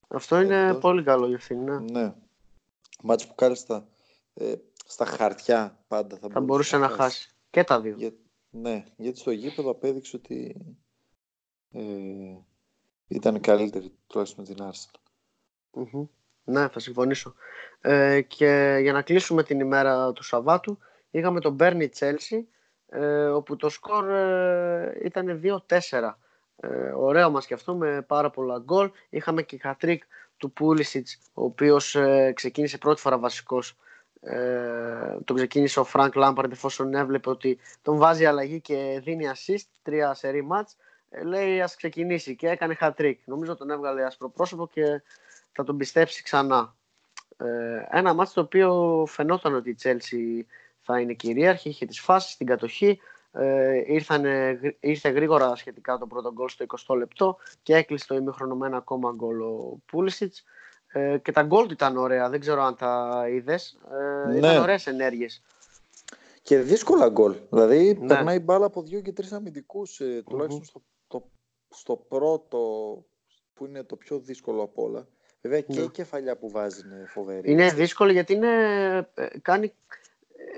[0.09, 1.79] Αυτό είναι Εκτός- πολύ καλό για αυτήν, ναι.
[1.79, 2.15] ναι
[3.03, 3.89] μάτς που κάλεστα
[4.35, 4.55] ε,
[4.87, 7.31] στα χαρτιά πάντα θα, Θα μπορούσε να χάσει.
[7.51, 7.95] Και τα δύο.
[7.97, 8.13] Για,
[8.51, 10.57] ναι, γιατί στο γήπεδο απέδειξε ότι
[11.71, 11.83] ε,
[13.07, 15.01] ήταν καλύτερη τουλάχιστον με την Arsenal.
[15.73, 16.07] Μμμ.
[16.45, 17.35] Ναι, θα συμφωνήσω.
[17.81, 20.79] Ε, και για να κλείσουμε την ημέρα του Σαββάτου,
[21.11, 22.43] είχαμε τον Μπέρνι Chelsea,
[22.90, 26.14] ε, όπου το σκορ ε, ήταν 2-4.
[26.57, 28.90] Ε, ωραίο ματς και αυτό με πάρα πολλά γκολ.
[29.09, 30.03] Είχαμε και χατρίκ
[30.37, 33.76] του Πούλισιτς, ο οποίος ε, ξεκίνησε πρώτη φορά βασικός.
[34.20, 39.64] Ε, τον ξεκίνησε ο Φρανκ Λάμπαρντ εφόσον έβλεπε ότι τον βάζει αλλαγή και δίνει assist,
[39.83, 40.77] τρία σερί ματς.
[41.11, 43.16] ε, λέει ας ξεκινήσει και έκανε hat-trick.
[43.24, 45.03] Νομίζω τον έβγαλε ασπροπρόσωπο και
[45.53, 46.74] θα τον πιστέψει ξανά.
[47.37, 50.44] Ε, ένα ματς το οποίο φαινόταν ότι η Chelsea
[50.90, 53.00] θα είναι κυρίαρχη, είχε τις φάσεις, την κατοχή,
[53.33, 58.55] ε, ήρθανε, ήρθε γρήγορα σχετικά το πρώτο γκολ στο 20 λεπτό και έκλεισε το ημίχρονο
[58.55, 60.44] με ένα ακόμα γκολ ο Πούλησιτς.
[60.92, 63.79] Ε, και τα γκολ του ήταν ωραία, δεν ξέρω αν τα είδες.
[64.26, 64.38] Ε, ναι.
[64.38, 65.42] Ήταν ωραίες ενέργειες.
[66.42, 67.37] Και δύσκολα γκολ.
[67.50, 68.07] Δηλαδή ναι.
[68.07, 71.31] περνάει μπάλα από δύο και τρεις αμυντικούς, ε, τουλάχιστον στο, το,
[71.68, 72.59] στο πρώτο
[73.55, 75.07] που είναι το πιο δύσκολο από όλα.
[75.40, 75.85] Βέβαια και ναι.
[75.85, 77.50] η κεφαλιά που βάζει είναι φοβερή.
[77.50, 78.48] Είναι δύσκολο γιατί είναι,
[79.14, 79.74] ε, κάνει,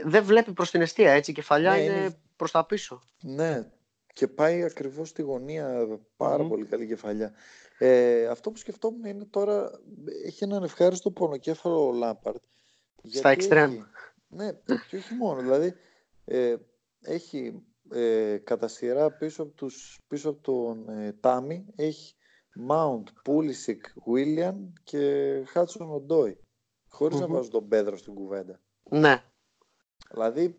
[0.05, 1.31] δεν βλέπει προς την αιστεία έτσι.
[1.31, 3.03] Η κεφαλιά ναι, είναι, είναι προς τα πίσω.
[3.23, 3.71] Ναι,
[4.13, 5.87] και πάει ακριβώς στη γωνία
[6.17, 7.33] πάρα πολύ καλή κεφαλιά.
[7.79, 9.71] Ε, αυτό που σκεφτόμουν είναι τώρα
[10.25, 12.43] έχει έναν ευχάριστο πονοκέφαλο ο Λάμπαρτ.
[13.11, 13.79] Στα εξτρέμ.
[14.29, 14.53] Ναι,
[14.89, 15.41] και όχι μόνο.
[15.41, 15.75] Δηλαδή
[16.25, 16.57] ε,
[17.01, 22.15] έχει ε, κατά σειρά πίσω από, τους, πίσω από τον ε, Τάμι έχει
[22.71, 26.39] Mount, Pulisic, William και Hudson Οντόι.
[26.89, 27.21] Χωρίς mm-hmm.
[27.21, 28.61] να βάζω τον Πέδρο στην κουβέντα.
[28.91, 29.23] Ναι.
[30.13, 30.57] Δηλαδή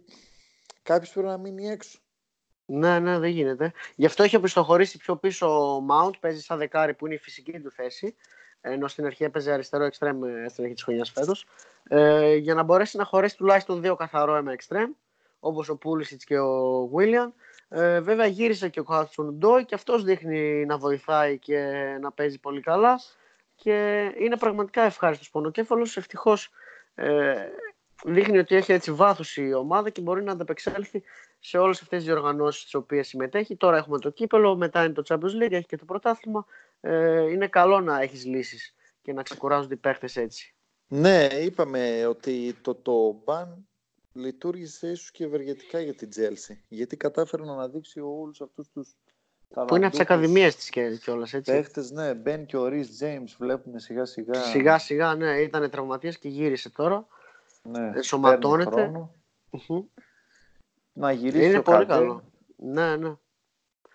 [0.83, 1.97] κάποιος πρέπει να μείνει έξω.
[2.65, 3.71] Ναι, ναι, δεν γίνεται.
[3.95, 7.59] Γι' αυτό έχει οπισθοχωρήσει πιο πίσω ο Mount, παίζει σαν δεκάρι που είναι η φυσική
[7.59, 8.15] του θέση.
[8.61, 11.45] Ενώ στην αρχή έπαιζε αριστερό εξτρέμ στην αρχή της χρονιάς φέτος.
[11.87, 14.91] Ε, για να μπορέσει να χωρέσει τουλάχιστον δύο καθαρό αίμα εξτρέμ,
[15.39, 17.33] όπως ο Πούλησιτ και ο Βίλιαν.
[17.69, 21.57] Ε, βέβαια γύρισε και ο Χάτσον Ντόι και αυτός δείχνει να βοηθάει και
[22.01, 22.99] να παίζει πολύ καλά.
[23.55, 25.97] Και είναι πραγματικά ευχάριστος πονοκέφαλος.
[25.97, 26.51] Ευτυχώς
[26.95, 27.35] ε,
[28.05, 31.03] δείχνει ότι έχει έτσι βάθος η ομάδα και μπορεί να ανταπεξέλθει
[31.39, 33.55] σε όλες αυτές τις διοργανώσεις στις οποίες συμμετέχει.
[33.55, 36.45] Τώρα έχουμε το κύπελο, μετά είναι το Champions League, έχει και το πρωτάθλημα.
[36.81, 40.55] Ε, είναι καλό να έχεις λύσεις και να ξεκουράζονται οι παίχτες έτσι.
[40.87, 43.67] Ναι, είπαμε ότι το, το μπαν
[44.13, 46.63] λειτουργήσε ίσως και ευεργετικά για την Τζέλση.
[46.67, 48.95] Γιατί κατάφερε να αναδείξει όλους αυτούς τους
[49.67, 51.51] που είναι από τις ακαδημίες της κιόλας, έτσι.
[51.51, 54.33] Παίχτες, ναι, μπαίνει και ο Ρι Τζέιμ, βλέπουμε σιγά σιγά.
[54.33, 57.07] Σιγά σιγά, ναι, ήταν τραυματίας και γύρισε τώρα.
[57.69, 58.91] Ναι, ενσωματώνεται.
[60.93, 62.23] Να γυρίσει Είναι πολύ καλό.
[62.55, 63.15] Ναι, ναι.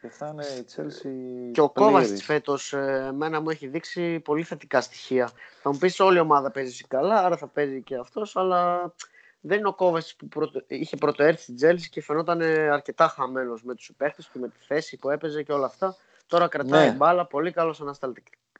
[0.01, 4.21] Και θα είναι η Chelsea Και ο Κόβα της φέτος, ε, εμένα μου έχει δείξει
[4.21, 5.31] πολύ θετικά στοιχεία.
[5.63, 8.93] Θα μου πεις όλη η ομάδα παίζει καλά, άρα θα παίζει και αυτός, αλλά
[9.41, 10.65] δεν είναι ο Κόβα που πρωτο...
[10.67, 14.97] είχε πρωτοέρθει στην Chelsea και φαινόταν αρκετά χαμένος με τους παίχτε και με τη θέση
[14.97, 15.97] που έπαιζε και όλα αυτά.
[16.27, 16.95] Τώρα κρατάει ναι.
[16.95, 17.83] μπάλα, πολύ καλός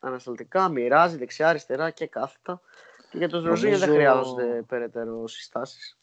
[0.01, 2.61] ανασταλτικά, μοιράζει δεξιά, αριστερά και κάθετα.
[3.11, 3.79] Και για τον Νομίζω...
[3.79, 5.99] δεν χρειάζονται περαιτέρω συστάσεις.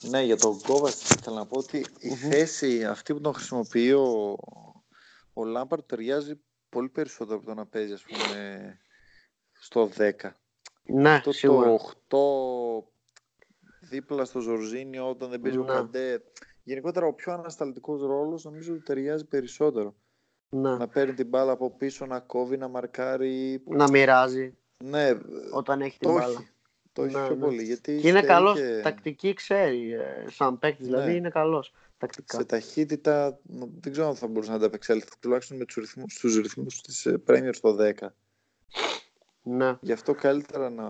[0.00, 4.36] Ναι, για τον Κόβας θέλω να πω ότι η θέση αυτή που τον χρησιμοποιεί ο,
[5.32, 8.78] ο Λάμπαρτ ταιριάζει πολύ περισσότερο από το να παίζει ας πούμε
[9.52, 10.10] στο 10.
[10.82, 11.76] Ναι, Αυτό σίγουρα.
[12.06, 15.62] το 8 δίπλα στο Ζορζίνιο όταν δεν παίζει ναι.
[15.62, 16.22] ο Καντέ.
[16.62, 19.94] Γενικότερα ο πιο ανασταλτικός ρόλος νομίζω ότι ταιριάζει περισσότερο.
[20.48, 20.76] Ναι.
[20.76, 23.62] Να παίρνει την μπάλα από πίσω, να κόβει, να μαρκάρει.
[23.66, 24.57] Να μοιράζει.
[24.84, 25.10] Ναι,
[25.50, 26.44] όταν έχει την μπάλα.
[26.92, 27.40] Το έχει ναι, πιο ναι.
[27.40, 27.62] πολύ.
[27.62, 28.58] Γιατί και είναι καλός.
[28.58, 28.80] Και...
[28.82, 29.92] Τακτική ξέρει.
[29.92, 31.16] Ε, σαν παίκτης δηλαδή ναι.
[31.16, 31.72] είναι καλός.
[31.98, 32.38] Τακτικά.
[32.38, 33.38] Σε ταχύτητα
[33.80, 35.08] δεν ξέρω αν θα μπορούσε να ανταπεξέλθει.
[35.20, 38.08] Τουλάχιστον με τους ρυθμούς τους ρυθμούς της ε, Premier στο 10.
[39.42, 39.76] Ναι.
[39.80, 40.88] Γι' αυτό καλύτερα να...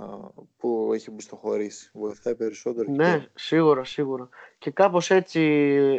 [0.57, 1.91] που έχει μπουστοχωρήσει.
[1.93, 2.93] Βοηθάει περισσότερο.
[2.93, 4.29] Ναι, σίγουρα, σίγουρα.
[4.59, 5.41] Και κάπως έτσι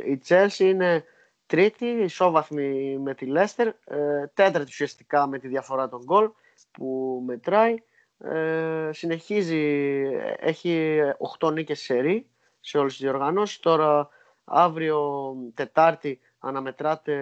[0.05, 1.03] η Chelsea είναι
[1.45, 6.29] τρίτη, ισόβαθμη με τη Leicester, ε, τέταρτη ουσιαστικά με τη διαφορά των γκολ
[6.71, 7.75] που μετράει.
[8.23, 10.01] Ε, συνεχίζει,
[10.39, 10.99] έχει
[11.39, 12.25] 8 νίκες σε
[12.59, 13.59] σε όλες τις διοργανώσεις.
[13.59, 14.09] Τώρα
[14.43, 17.13] αύριο Τετάρτη αναμετράται,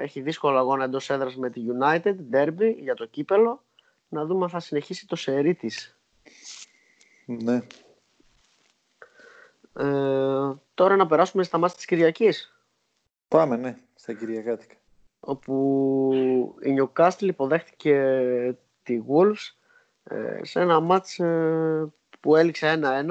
[0.00, 3.62] έχει δύσκολο αγώνα εντός έδρας με τη United, Derby για το κύπελο.
[4.08, 5.98] Να δούμε αν θα συνεχίσει το σερί της.
[7.26, 7.60] Ναι.
[9.76, 12.54] Ε, τώρα να περάσουμε στα μάτια της Κυριακής.
[13.28, 14.74] Πάμε, ναι, στα Κυριακάτικα.
[15.20, 17.94] Όπου η Newcastle υποδέχτηκε
[18.90, 19.60] τη Wolves
[20.02, 23.08] ε, σε ένα μάτς ε, που έληξε 1-1.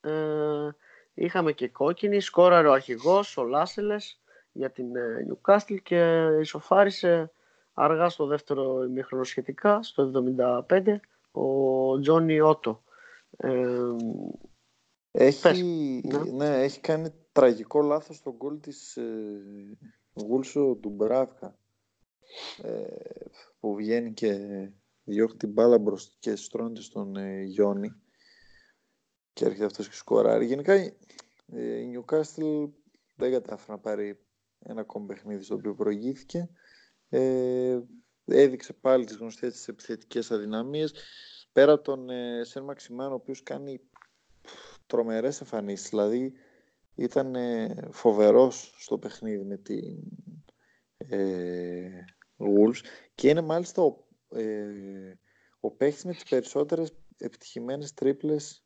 [0.00, 0.70] Ε,
[1.14, 4.20] είχαμε και κόκκινη, σκόραρε ο αρχηγός, ο Λάσελες
[4.52, 4.86] για την
[5.28, 7.30] Newcastle και ισοφάρισε
[7.74, 10.10] αργά στο δεύτερο ημίχρονο σχετικά, στο
[10.68, 10.96] 75,
[11.30, 12.82] ο Τζόνι Ότο.
[15.10, 16.18] έχει, ναι.
[16.32, 16.62] ναι.
[16.62, 19.06] έχει κάνει τραγικό λάθος στο γκολ της ε,
[20.14, 21.56] Γούλσο του Μπράβκα
[23.60, 24.38] που βγαίνει και
[25.08, 27.92] διώχνει την μπάλα μπροστά και στρώνεται στον ε, Γιόνι
[29.32, 30.46] και έρχεται αυτός και σκοράρει.
[30.46, 30.94] Γενικά ε,
[31.56, 32.70] η Newcastle
[33.16, 34.20] δεν κατάφερε να πάρει
[34.58, 36.50] ένα ακόμη παιχνίδι στο οποίο προηγήθηκε.
[37.08, 37.80] Ε,
[38.24, 40.94] έδειξε πάλι τις γνωστές τις επιθετικές αδυναμίες.
[41.52, 43.80] Πέρα από τον ε, Σεν Μαξιμάνο, ο οποίος κάνει
[44.86, 45.88] τρομερές εμφανίσεις.
[45.88, 46.32] Δηλαδή
[46.94, 50.02] ήταν ε, φοβερός στο παιχνίδι με την,
[50.96, 52.04] ε,
[52.38, 52.80] Wolves
[53.14, 55.14] και είναι μάλιστα ο, ε,
[55.60, 58.62] ο παίχτης με τις περισσότερες επιτυχημένες τρίπλες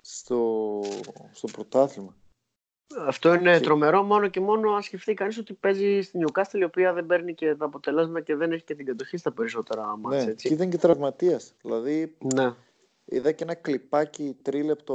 [0.00, 0.80] στο,
[1.32, 2.16] στο πρωτάθλημα.
[2.98, 6.92] Αυτό είναι τρομερό μόνο και μόνο αν σκεφτεί κανείς ότι παίζει στην Newcastle η οποία
[6.92, 10.24] δεν παίρνει και τα αποτελέσματα και δεν έχει και την κατοχή στα περισσότερα μάτια.
[10.24, 10.48] Ναι, έτσι.
[10.48, 11.54] και ήταν και τραυματίας.
[11.62, 12.54] Δηλαδή Ναι.
[13.04, 14.94] είδα και ένα κλιπάκι τρίλεπτο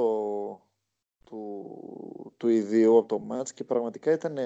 [1.23, 4.37] του, του ιδίου από το μάτς και πραγματικά ήταν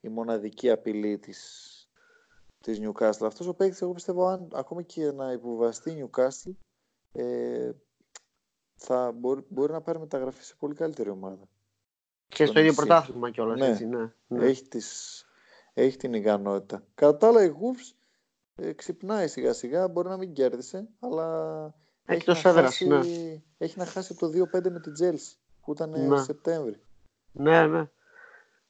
[0.00, 1.68] η μοναδική απειλή της,
[2.64, 3.26] της Newcastle.
[3.26, 6.52] Αυτός ο παίκτης εγώ πιστεύω αν ακόμα και να υποβαστεί η Newcastle
[7.12, 7.70] ε,
[8.76, 11.48] θα μπορεί, μπορεί να πάρει μεταγραφή σε πολύ καλύτερη ομάδα.
[12.28, 12.76] Και στο Τον ίδιο City.
[12.76, 13.66] πρωτάθλημα κιόλας, Ναι.
[13.66, 14.12] έτσι, ναι.
[14.26, 14.44] ναι.
[14.44, 15.24] Έχει, τις,
[15.72, 16.82] έχει την ικανότητα.
[16.94, 17.96] Κατά τα άλλα η Wolves
[18.56, 21.64] ε, ξυπνάει σιγά σιγά, μπορεί να μην κέρδισε, αλλά
[22.04, 23.00] έχει, Εκτός να έδρας, χάσει, ναι.
[23.58, 26.22] έχει να χάσει το 2-5 με την Chelsea που ήταν Ναι.
[26.22, 26.80] Σεπτέμβρη.
[27.32, 27.80] Ναι, ναι.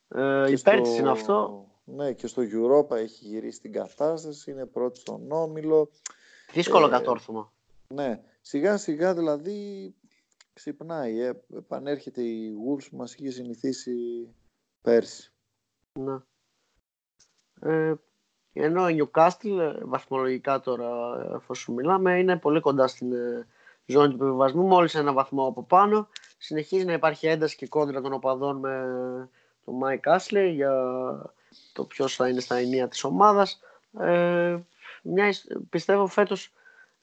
[0.09, 1.67] Ε, Και υπέρ της στο- είναι αυτό.
[1.85, 5.91] Ναι, και στο Europa έχει γυρίσει την κατάσταση, είναι πρώτη στον Όμιλο.
[6.53, 7.53] Δύσκολο ε, κατόρθωμα.
[7.89, 9.95] Ναι, σιγά σιγά δηλαδή
[10.53, 14.29] ξυπνάει, ε, επανέρχεται η Wolves που μας είχε συνηθίσει
[14.83, 15.33] πέρσι.
[15.93, 16.19] Ναι.
[17.61, 17.95] Ε,
[18.53, 20.89] ενώ η Newcastle, ε, βαθμολογικά τώρα,
[21.31, 23.47] ε, εφόσον μιλάμε, είναι πολύ κοντά στην ε,
[23.87, 26.09] ζώνη του επιβιβασμού, μόλις ένα βαθμό από πάνω.
[26.39, 28.89] Συνεχίζει να υπάρχει ένταση και κόντρα των οπαδών με
[29.65, 30.73] τον Mike Ashley για
[31.75, 33.61] το ποιος θα είναι στα ηνία της ομάδας.
[34.01, 34.57] Ε,
[35.03, 36.53] μια, ισ- πιστεύω φέτος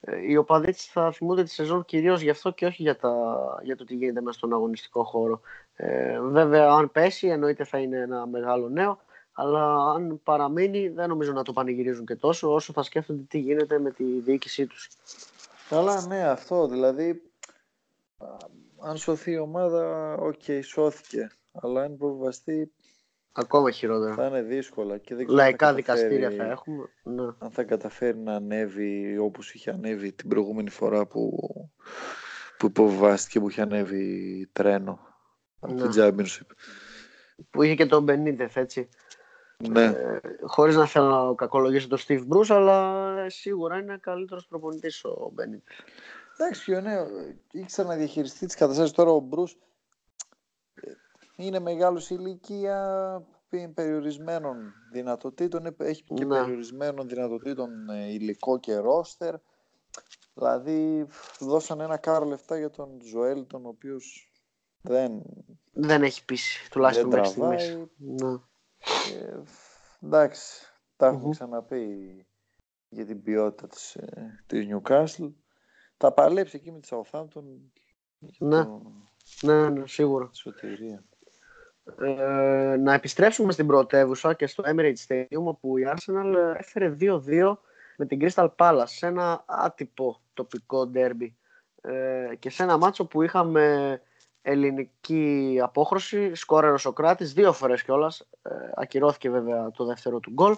[0.00, 3.36] ε, οι οπαδοί της θα θυμούνται τη σεζόν κυρίως γι' αυτό και όχι για, τα,
[3.62, 5.40] για το τι γίνεται μέσα στον αγωνιστικό χώρο.
[5.74, 9.00] Ε, βέβαια, αν πέσει, εννοείται θα είναι ένα μεγάλο νέο,
[9.32, 13.78] αλλά αν παραμείνει, δεν νομίζω να το πανηγυρίζουν και τόσο, όσο θα σκέφτονται τι γίνεται
[13.78, 14.88] με τη διοίκησή τους.
[15.68, 17.22] Καλά, ναι, αυτό δηλαδή.
[18.18, 18.26] α,
[18.84, 21.30] Αν σωθεί η ομάδα, οκ, σώθηκε.
[21.52, 22.72] Αλλά αν υποβιβαστεί
[23.32, 24.14] Ακόμα χειρότερα.
[24.14, 24.98] θα είναι δύσκολα.
[24.98, 26.84] Και δεν ξέρω αν Λαϊκά θα καταφέρει- δικαστήρια θα έχουμε.
[27.02, 27.22] Ναι.
[27.38, 31.38] Αν θα καταφέρει να ανέβει όπως είχε ανέβει την προηγούμενη φορά που,
[32.58, 34.98] που υποβιβάστηκε, που είχε ανέβει τρένο
[35.60, 35.88] από Ναι.
[35.88, 36.46] την Championship.
[37.50, 38.88] Που είχε και τον Μπενίτεθ, έτσι.
[39.68, 44.46] Ναι, Ε, χωρίς να θέλω να κακολογήσω τον Steve Bruce, αλλά ε, σίγουρα είναι καλύτερος
[44.46, 45.78] προπονητής ο Μπενίτεθ.
[46.38, 46.96] εντάξει, πιο ναι,
[47.50, 48.92] ήξερα να διαχειριστεί τις καταστάσεις.
[48.92, 49.56] Τώρα ο Μπρούς ε,
[51.36, 52.78] είναι μεγάλος σε ηλικία
[53.48, 56.38] π- περιορισμένων δυνατοτήτων, ε, έχει και Ναι.
[56.38, 59.34] περιορισμένων δυνατοτήτων ε, υλικό και ρόστερ.
[60.34, 61.06] Δηλαδή
[61.38, 64.32] δώσαν ένα κάρο λεφτά για τον Ζωέλ, τον οποίος
[64.80, 65.22] δεν,
[65.72, 67.66] Δεν έχει πείσει, τουλάχιστον δεν μέχρι στιγμής.
[67.66, 67.86] τραβάει.
[67.96, 68.38] Ναι.
[69.26, 69.42] Ε,
[70.02, 70.66] εντάξει,
[70.96, 71.30] τα έχουμε Μμμ.
[71.30, 71.86] ξαναπεί
[72.88, 75.32] για την ποιότητα της, ε, της Newcastle.
[75.96, 77.44] Θα παλέψει εκεί με τη Southampton
[78.18, 78.64] για Ναι.
[78.64, 78.82] το-
[79.42, 80.28] ναι, ναι, σίγουρα.
[80.28, 81.04] τη σωτηρία.
[82.00, 87.56] Ε, να επιστρέψουμε στην πρωτεύουσα και στο Emirates Stadium όπου η Arsenal ε, έφερε 2-2
[87.96, 91.36] με την Crystal Palace σε ένα άτυπο τοπικό ντέρμπι
[91.80, 94.00] ε, και σε ένα μάτσο που είχαμε
[94.42, 100.56] ελληνική απόχρωση, σκόρερ ο Σοκράτης, δύο φορές κιόλας, ε, ακυρώθηκε βέβαια το δεύτερο του γκολ.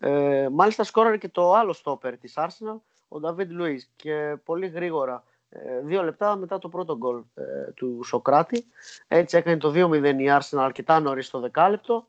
[0.00, 5.14] Ε, μάλιστα σκόρερε και το άλλο στόπερ της Arsenal, ο David Luiz και πολύ γρήγορα,
[5.14, 5.31] ε,
[5.82, 8.64] δύο λεπτά μετά το πρώτο γκολ ε, του Σοκράτη.
[9.08, 12.06] Έτσι έκανε το 2-0 η Arsenal αρκετά νωρίς στο δεκάλεπτο.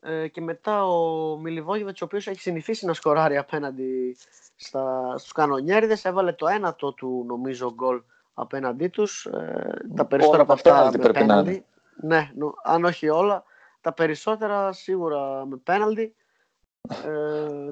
[0.00, 4.16] Ε, και μετά ο Μιλιβόγεβετς, ο οποίος έχει συνηθίσει να σκοράρει απέναντι
[4.56, 8.02] στα, στους κανονιέριδες, έβαλε το ένατο του νομίζω γκολ
[8.34, 9.26] απέναντί τους.
[9.26, 11.64] Ε, τα περισσότερα από με αυτά πέναλτι με πρέπει να πέναλτι.
[12.02, 13.44] Ναι, νο- αν όχι όλα.
[13.80, 16.14] Τα περισσότερα σίγουρα με πέναλτι.
[17.04, 17.70] Ε,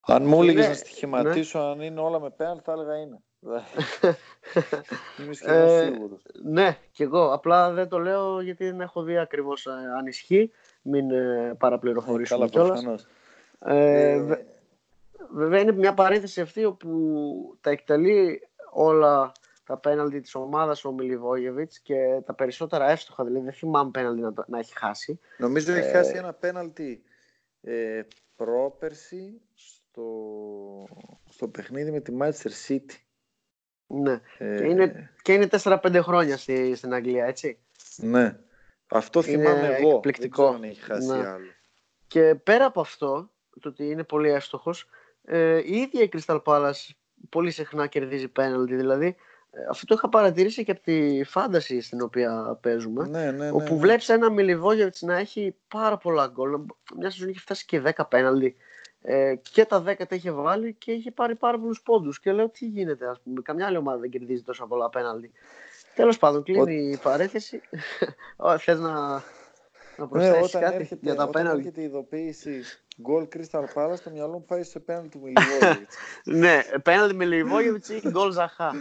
[0.00, 3.22] Αν μου έλεγες Ναι, να στοιχηματίσω αν είναι όλα με πέναλ, θα έλεγα είναι.
[5.22, 6.22] Είμαι σχεδόν Ε, σίγουρος.
[6.42, 7.32] Ναι, κι εγώ.
[7.32, 10.50] Απλά δεν το λέω γιατί δεν έχω δει ακριβώς αν ισχύει.
[10.82, 12.70] Μην ε, παραπληροφορήσουμε Καλά, κιόλας.
[12.82, 13.06] προφανώς.
[13.58, 14.46] Ε, Ε, βε-
[15.32, 19.32] βέβαια είναι μια παρένθεση αυτή όπου τα εκτελεί όλα
[19.64, 24.32] τα πέναλτι της ομάδας ο Μιλιβόγεβιτς και τα περισσότερα εύστοχα, δηλαδή δεν θυμάμαι πέναλτι να,
[24.32, 25.20] το- να έχει χάσει.
[25.38, 27.02] Νομίζω έχει ε, χάσει ένα πέναλτι
[27.62, 28.02] ε,
[28.36, 30.04] πρόπερση στο,
[31.30, 32.96] στο παιχνίδι με τη Manchester City.
[33.86, 34.20] Ναι.
[34.38, 37.58] Ε, Και είναι, και είναι 4-5 χρόνια στη, στην Αγγλία, έτσι.
[37.96, 38.36] Ναι.
[38.88, 39.94] Αυτό Είναι θυμάμαι εγώ.
[39.94, 40.42] εκπληκτικό.
[40.42, 41.28] Δεν ξέρω αν έχει χάσει Ναι.
[41.28, 41.46] άλλο.
[42.06, 44.88] Και πέρα από αυτό, το ότι είναι πολύ εύστοχος,
[45.24, 46.88] ε, η ίδια η Crystal Palace
[47.28, 48.74] πολύ συχνά κερδίζει πέναλτι.
[48.74, 49.06] Δηλαδή,
[49.50, 53.06] ε, αυτό το είχα παρατηρήσει και από τη φάνταση στην οποία παίζουμε.
[53.08, 53.50] Ναι, ναι, ναι.
[53.50, 53.80] όπου ναι.
[53.80, 56.60] βλέπεις ένα Μιλιβόγεβιτς να έχει πάρα πολλά γκολ.
[56.98, 58.56] Μια σεζόν είχε φτάσει και 10 πέναλτι.
[59.08, 62.20] Ε, και τα 10 τα είχε βάλει και είχε πάρει πάρα πολλούς πόντους.
[62.20, 63.42] Και λέω τι γίνεται, ας πούμε.
[63.42, 65.32] Καμιά άλλη ομάδα δεν κερδίζει τόσα πολλά πέναλτι.
[65.94, 67.60] Τέλος πάντων, κλείνει η παρέθεση.
[68.36, 69.22] Ω, Θες να, να
[69.96, 72.60] Ναι, προσθέσεις όταν κάτι έρχεται, για τα όταν πέναλτι; έρχεται η ειδοποίηση
[73.00, 75.90] γκολ Crystal Palace, το μυαλό μου πάει σε πέναλτι του Μιλιβόγεβιτ.
[76.42, 78.72] ναι, πέναλτι Μιλιβόγεβιτ ή γκολ Ζαχά.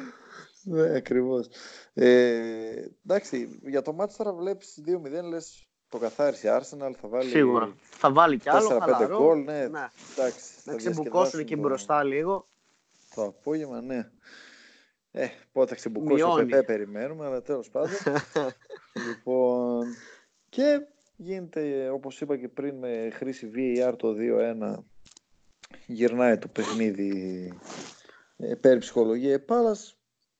[0.63, 1.47] ναι, ακριβώς.
[1.93, 7.29] Ε, εντάξει, για το μάτι τώρα βλέπεις 2-0 λες το καθάρισε η Arsenal, θα βάλει.
[7.29, 7.75] Σίγουρα.
[7.79, 8.77] Θα βάλει κι άλλο.
[8.81, 9.67] 4-5 γκολ, ναι.
[9.67, 9.89] ναι.
[10.17, 12.47] Εντάξει, να ξεμπουκώσουν εκεί μπροστά λίγο.
[13.15, 14.09] Το απόγευμα, ναι.
[15.11, 17.89] Ε, πότε θα ξεμπουκώσει ο Πεπέ περιμένουμε, αλλά τέλος πάντων.
[19.07, 19.85] λοιπόν,
[20.49, 20.81] και
[21.15, 24.75] γίνεται, όπως είπα και πριν, με χρήση VAR το 2-1,
[25.85, 27.53] γυρνάει το παιχνίδι
[28.37, 29.97] ε, περί ψυχολογία επάλας,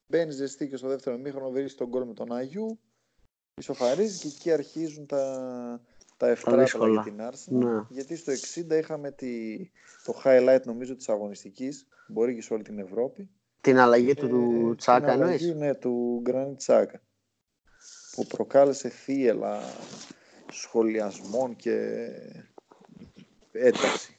[0.08, 2.80] μπαίνει ζεστή και στο δεύτερο μήχρονο βρίσκει τον γκολ με τον Αγιού,
[3.58, 5.82] ισοφαρίζει και εκεί αρχίζουν τα,
[6.18, 7.66] τα ευκράταλα για την Arsenal.
[7.66, 7.82] Ναι.
[7.90, 8.34] Γιατί στο
[8.72, 9.58] 60 είχαμε τη,
[10.04, 13.30] το highlight νομίζω της αγωνιστικής, μπορεί και σε όλη την Ευρώπη.
[13.62, 17.02] Την αλλαγή του, του Τσάκα, την αλλαγή, ναι, του Γκράνι Τσάκα.
[18.12, 19.60] Που προκάλεσε θύελα
[20.52, 22.08] σχολιασμών και
[23.52, 24.18] ένταση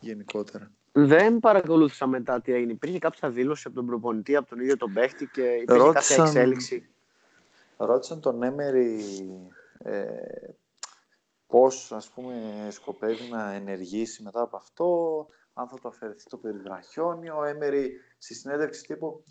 [0.00, 0.72] γενικότερα.
[0.92, 2.72] Δεν παρακολούθησα μετά τι έγινε.
[2.72, 6.16] Υπήρχε κάποια δήλωση από τον προπονητή, από τον ίδιο τον παίχτη και υπήρχε Ρώτησαν...
[6.16, 6.88] κάποια εξέλιξη.
[7.80, 9.04] Ρώτησαν τον Έμερι
[9.78, 10.06] ε,
[11.46, 17.38] πώς ας πούμε σκοπεύει να ενεργήσει μετά από αυτό, αν θα το αφαιρεθεί το περιβραχιόνιο.
[17.38, 19.24] Ο Έμερι στη συνέντευξη τύπου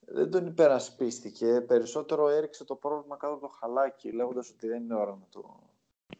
[0.00, 1.60] δεν τον υπερασπίστηκε.
[1.60, 5.60] Περισσότερο έριξε το πρόβλημα κάτω από το χαλάκι, λέγοντας ότι δεν είναι ώρα να το,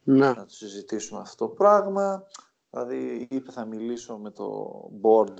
[0.03, 0.35] να.
[0.35, 2.25] να το συζητήσουμε αυτό το πράγμα.
[2.71, 4.71] Δηλαδή είπε θα μιλήσω με το
[5.03, 5.35] board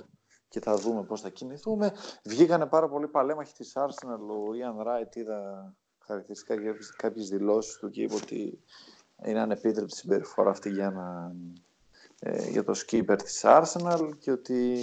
[0.47, 1.91] και θα δούμε πώς θα κινηθούμε.
[2.23, 5.73] Βγήκανε πάρα πολύ παλέμαχοι της Arsenal, ο Ian Wright είδα
[6.05, 8.59] χαρακτηριστικά για κάποιες δηλώσεις του και είπε ότι
[9.25, 11.35] είναι ανεπίτρεπτη συμπεριφορά αυτή για, να,
[12.19, 14.79] ε, για το skipper της Arsenal και ότι...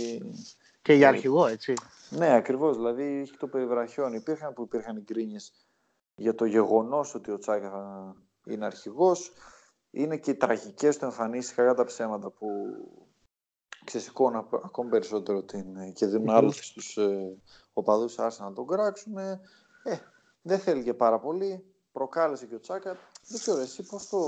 [0.82, 1.74] Και για αρχηγό, έτσι.
[2.11, 2.76] Ναι, ακριβώς.
[2.76, 4.12] Δηλαδή είχε το περιβραχιόν.
[4.12, 5.52] Υπήρχαν που υπήρχαν οι γκρίνιες
[6.14, 8.14] για το γεγονός ότι ο Τσάκα
[8.46, 9.32] είναι αρχηγός.
[9.90, 12.48] Είναι και οι τραγικές του εμφανίσεις κατά τα ψέματα που
[13.85, 17.37] ξεσηκώνουν ακόμη περισσότερο την, και δίνουν άλλους στους ε,
[17.72, 19.18] οπαδούς Arsenal να τον κράξουν.
[19.18, 19.40] Ε,
[20.42, 21.64] δεν θέλει και πάρα πολύ.
[21.92, 22.98] Προκάλεσε και ο Τσάκα.
[23.28, 24.18] Δεν ξέρω εσύ πώς το,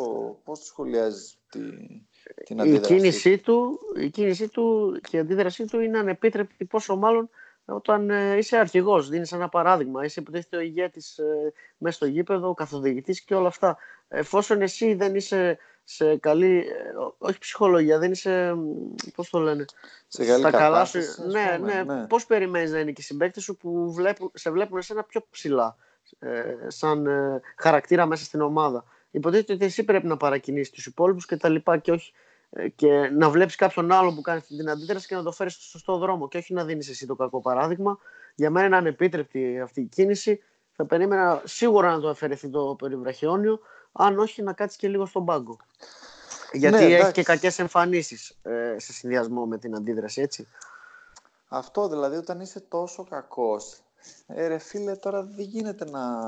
[0.44, 1.60] πώς το σχολιάζεις τη,
[2.44, 2.92] την αντίδραση.
[2.92, 7.30] Η κίνησή, του, η κίνησή του και η αντίδρασή του είναι ανεπίτρεπτη πόσο μάλλον
[7.64, 12.48] όταν ε, είσαι αρχηγός, δίνεις ένα παράδειγμα, είσαι υποτίθεται ο ηγέτης ε, μέσα στο γήπεδο,
[12.48, 13.76] ο καθοδηγητής και όλα αυτά.
[14.08, 18.56] Εφόσον εσύ δεν είσαι σε καλή, ε, όχι ψυχολογία, δεν είσαι,
[19.14, 19.64] πώς το λένε,
[20.08, 21.00] σε καλή καλά σου.
[21.30, 24.78] Ναι, ναι, ναι, πώς περιμένεις να είναι και οι συμπαίκτες σου που βλέπουν, σε βλέπουν
[24.78, 25.76] εσένα πιο ψηλά;
[26.18, 28.84] Ε, σαν ε, χαρακτήρα μέσα στην ομάδα.
[29.10, 32.12] Υποτίθεται ότι εσύ πρέπει να παρακινήσεις τους υπόλοιπους και τα λοιπά και, όχι,
[32.50, 35.62] ε, και να βλέπεις κάποιον άλλο που κάνει την αντίδραση και να το φέρεις στο
[35.62, 37.98] σωστό δρόμο και όχι να δίνεις εσύ το κακό παράδειγμα.
[38.34, 40.42] Για μένα είναι ανεπίτρεπτη αυτή η κίνηση.
[40.76, 43.60] Θα περίμενα σίγουρα να το αφαιρεθεί το περιβραχιόνιο,
[43.92, 45.56] αν όχι να κάτσει και λίγο στον πάγκο.
[46.52, 50.48] Γιατί ναι, έχει και κακές εμφανίσεις ε, σε συνδυασμό με την αντίδραση, έτσι.
[51.48, 53.83] Αυτό δηλαδή, όταν είσαι τόσο κακός,
[54.26, 56.24] ε, ρε φίλε, τώρα δεν γίνεται να,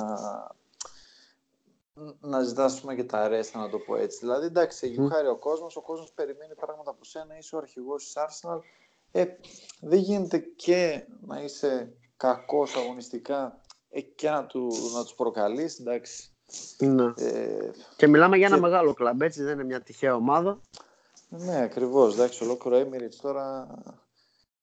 [2.20, 4.18] να ζητάς και τα ρέστα, να το πω έτσι.
[4.18, 8.04] Δηλαδή, εντάξει, σε γιουχάρει ο κόσμος, ο κόσμος περιμένει πράγματα από σένα, είσαι ο αρχηγός
[8.04, 8.60] της Arsenal.
[9.12, 9.24] Ε,
[9.80, 13.60] δεν γίνεται και να είσαι κακός αγωνιστικά
[13.90, 16.30] ε, και να, του, να τους προκαλείς, εντάξει.
[16.78, 17.12] Ναι.
[17.16, 20.60] Ε, και μιλάμε για ένα μεγάλο κλαμπ, έτσι, δεν είναι μια τυχαία ομάδα.
[21.28, 23.66] Ναι, ακριβώς, εντάξει, ολόκληρο Emirates τώρα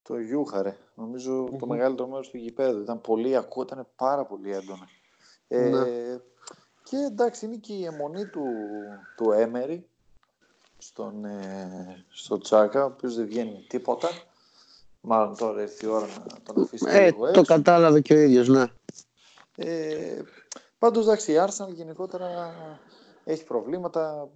[0.04, 0.78] το γιούχαρε.
[0.96, 1.58] Νομίζω mm-hmm.
[1.60, 2.82] το μεγαλύτερο μέρος του γηπέδου.
[2.82, 4.88] Ήταν πολύ ακούω, ήταν πάρα πολύ έντονο.
[5.48, 6.20] Ε, ναι.
[6.84, 8.46] και εντάξει, είναι και η αιμονή του,
[9.16, 9.88] του Έμερι
[10.78, 14.10] στον, ε, στο Τσάκα, ο οποίος δεν βγαίνει τίποτα.
[15.02, 17.42] Μάλλον τώρα ήρθε η ώρα να τον αφήσει ε, λίγο έξω.
[17.42, 18.66] Το κατάλαβε και ο ίδιος, ναι.
[19.56, 20.22] Ε,
[20.80, 22.28] πάντως, εντάξει, η Arsenal γενικότερα
[23.24, 24.30] έχει προβλήματα.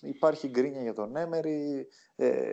[0.00, 1.88] Υπάρχει γκρίνια για τον Έμερι.
[2.16, 2.52] Ε,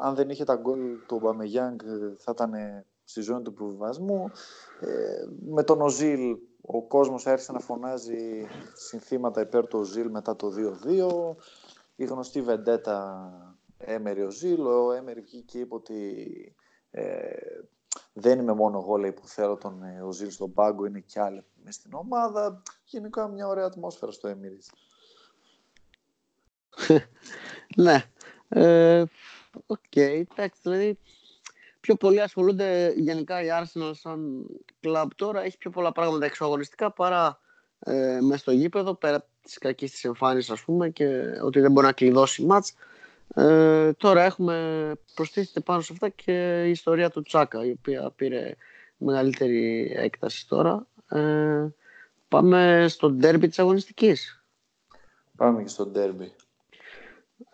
[0.00, 1.80] αν δεν είχε τα γκολ του Μπαμεγιάνγκ
[2.18, 2.52] θα ήταν
[3.04, 4.30] στη ζώνη του προβιβασμού.
[4.80, 10.52] Ε, με τον Οζίλ ο κόσμος άρχισε να φωνάζει συνθήματα υπέρ του Οζίλ μετά το
[10.84, 11.36] 2-2.
[11.96, 13.30] Η γνωστή βεντέτα
[13.78, 14.66] Έμερι Οζίλ.
[14.66, 16.54] Ο Έμερι βγήκε και είπε ότι
[16.90, 17.36] ε,
[18.12, 21.74] δεν είμαι μόνο εγώ λέει, που θέλω τον Οζίλ στον πάγκο, είναι και άλλοι μες
[21.74, 22.62] στην ομάδα.
[22.84, 24.58] Γενικά μια ωραία ατμόσφαιρα στο Έμιρεϊτς.
[27.76, 28.04] ναι.
[28.48, 29.04] Ε,
[29.66, 30.98] OK, okay, εντάξει, δηλαδή
[31.80, 34.46] πιο πολύ ασχολούνται γενικά η Arsenal σαν
[34.80, 37.40] κλαμπ τώρα, έχει πιο πολλά πράγματα εξωαγωνιστικά παρά
[37.78, 41.06] ε, μέσα στο γήπεδο, πέρα της κακής της εμφάνισης, ας πούμε, και
[41.42, 42.74] ότι δεν μπορεί να κλειδώσει μάτς.
[43.34, 48.54] Ε, τώρα έχουμε προστίθεται πάνω σε αυτά και η ιστορία του Τσάκα, η οποία πήρε
[48.96, 50.86] μεγαλύτερη έκταση τώρα.
[51.08, 51.66] Ε,
[52.28, 54.44] πάμε στο ντέρμπι της αγωνιστικής.
[55.36, 56.32] Πάμε και στο ντέρμπι.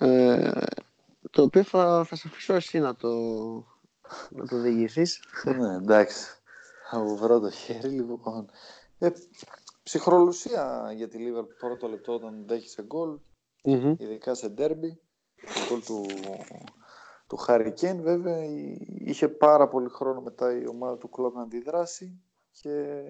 [0.04, 0.50] Ε,
[1.30, 3.10] το οποίο θα, θα σε αφήσω εσύ να το,
[4.30, 5.22] να το διηγηθείς.
[5.44, 6.26] ναι, εντάξει.
[6.90, 8.50] Θα μου βρω το χέρι, λοιπόν.
[8.98, 9.10] Ε,
[9.82, 13.18] ψυχρολουσία για τη Λίβερπουλ πρώτο λεπτό όταν δέχεσαι γκολ,
[13.64, 13.94] Μμμ.
[13.98, 15.00] ειδικά σε ντέρμπι.
[15.36, 16.06] Το γκολ του,
[17.26, 18.44] του Χάρη Κέιν, βέβαια,
[18.98, 23.02] είχε πάρα πολύ χρόνο μετά η ομάδα του κλόπ να αντιδράσει και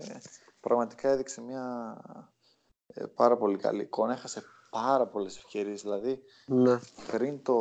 [0.61, 1.97] πραγματικά έδειξε μια
[2.86, 4.12] ε, πάρα πολύ καλή εικόνα.
[4.12, 4.43] Έχασε
[4.73, 6.79] πάρα πολλές ευκαιρίες, δηλαδή Ναι.
[7.07, 7.57] πριν το...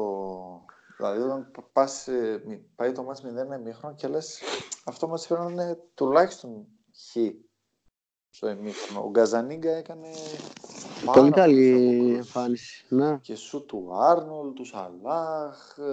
[0.98, 4.42] Δηλαδή όταν πας, ε, μη- πάει το μάτς 0 ημίχρονο και λες
[4.86, 6.68] αυτό μας πρέπει να είναι τουλάχιστον
[7.12, 7.18] χ
[8.30, 9.06] στο ημίχρονο.
[9.06, 10.08] Ο Γκαζανίγκα έκανε
[11.06, 12.18] πάρα Πολύ καλή πολλές αποκρούσεις.
[12.18, 12.86] εμφάνιση.
[12.90, 13.18] Ναι.
[13.18, 15.84] Και σου του Άρνολ, του Σαλάχ, ε,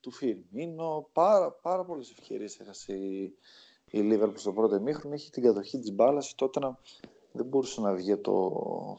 [0.00, 1.08] του Φιρμίνο.
[1.12, 3.34] Πάρα, πάρα πολλές ευκαιρίες έχασε η,
[3.90, 5.14] η Λίβερπουλ στο πρώτο ημίχρονο.
[5.14, 6.34] Είχε την κατοχή της μπάλας.
[6.34, 6.78] Τότε να,
[7.32, 8.52] δεν μπορούσε να βγει το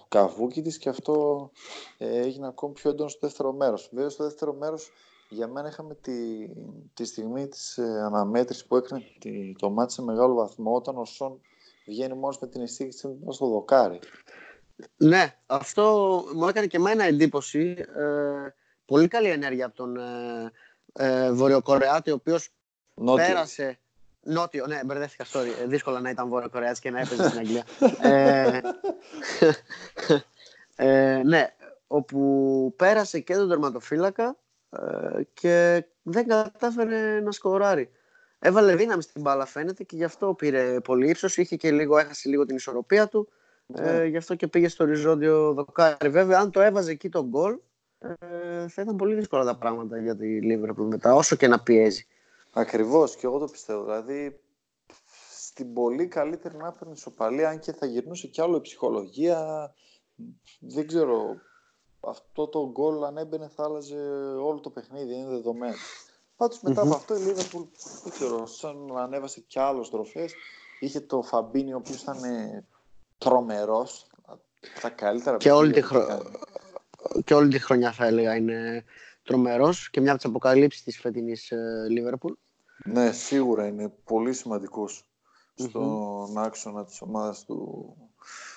[0.07, 1.49] καβούκι της και αυτό
[1.97, 3.89] ε, έγινε ακόμη πιο έντονο στο δεύτερο μέρος.
[3.91, 4.91] Βέβαια στο δεύτερο μέρος
[5.29, 6.47] για μένα είχαμε τη,
[6.93, 11.05] τη στιγμή της ε, αναμέτρησης που έκανε τη, το μάτι σε μεγάλο βαθμό όταν ο
[11.05, 11.41] Σον
[11.85, 13.99] βγαίνει μόνος με την εισήγηση στο δοκάρι.
[14.97, 17.75] ναι, αυτό μου έκανε και εμένα εντύπωση.
[17.95, 18.53] Ε,
[18.85, 20.51] πολύ καλή ενέργεια από τον ε,
[20.93, 22.49] ε, Βορειοκορεάτη, ο οποίος
[22.95, 23.27] Νότιος.
[23.27, 23.79] πέρασε.
[24.21, 25.61] Νότιο, ναι, μπερδεύτηκα, sorry.
[25.61, 27.63] Ε, δύσκολα να ήταν Βορειοκορεάτης και να έπαιζε στην Αγγλία.
[28.11, 28.59] ε,
[30.75, 31.53] ε, ναι,
[31.87, 34.37] όπου πέρασε και τον τερματοφύλακα
[34.69, 37.91] ε, και δεν κατάφερε να σκοράρει.
[38.39, 41.37] Έβαλε δύναμη στην μπάλα φαίνεται και γι' αυτό πήρε πολύ ύψος.
[41.37, 43.29] Είχε και λίγο, έχασε λίγο την ισορροπία του.
[43.65, 43.89] Ναι.
[43.89, 46.09] Ε, γι' αυτό και πήγε στο οριζόντιο δοκάρι.
[46.09, 47.57] Βέβαια, αν το έβαζε εκεί τον γκολ,
[47.99, 52.07] ε, θα ήταν πολύ δύσκολα τα πράγματα για τη Liverpool μετά, όσο και να πιέζει.
[52.51, 53.83] Ακριβώς και εγώ το πιστεύω.
[53.83, 54.39] Δηλαδή
[55.29, 59.73] στην πολύ καλύτερη να έπαιρνε ισοπαλία, αν και θα γυρνούσε κι άλλο η ψυχολογία.
[60.59, 61.35] Δεν ξέρω.
[61.99, 63.95] Αυτό το γκολ αν έμπαινε θα άλλαζε
[64.41, 65.75] όλο το παιχνίδι, είναι δεδομένο.
[66.37, 66.91] Πάντως μετά Μμμ.
[66.91, 67.65] από αυτό η Liverpool,
[68.03, 70.33] δεν ξέρω, σαν να ανέβασε κι άλλο στροφές.
[70.79, 72.65] Είχε το Φαμπίνι, ο οποίος ήταν ε,
[73.17, 74.07] τρομερός.
[74.81, 76.21] Τα καλύτερα Και όλη, τη παιχνίδια χρο...
[76.21, 77.23] που έχει κάνει.
[77.23, 78.83] και όλη τη χρονιά θα έλεγα είναι
[79.29, 82.33] τρομερός και μια από τις αποκαλύψεις της φετινής ε, Liverpool.
[82.85, 85.09] Ναι, σίγουρα είναι πολύ σημαντικός
[85.55, 87.95] στον άξονα της ομάδας του,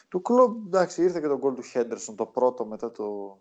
[0.09, 0.67] του κλομπ.
[0.67, 3.39] Εντάξει, ήρθε και το γκολ του Χέντερσον, το πρώτο μετά το,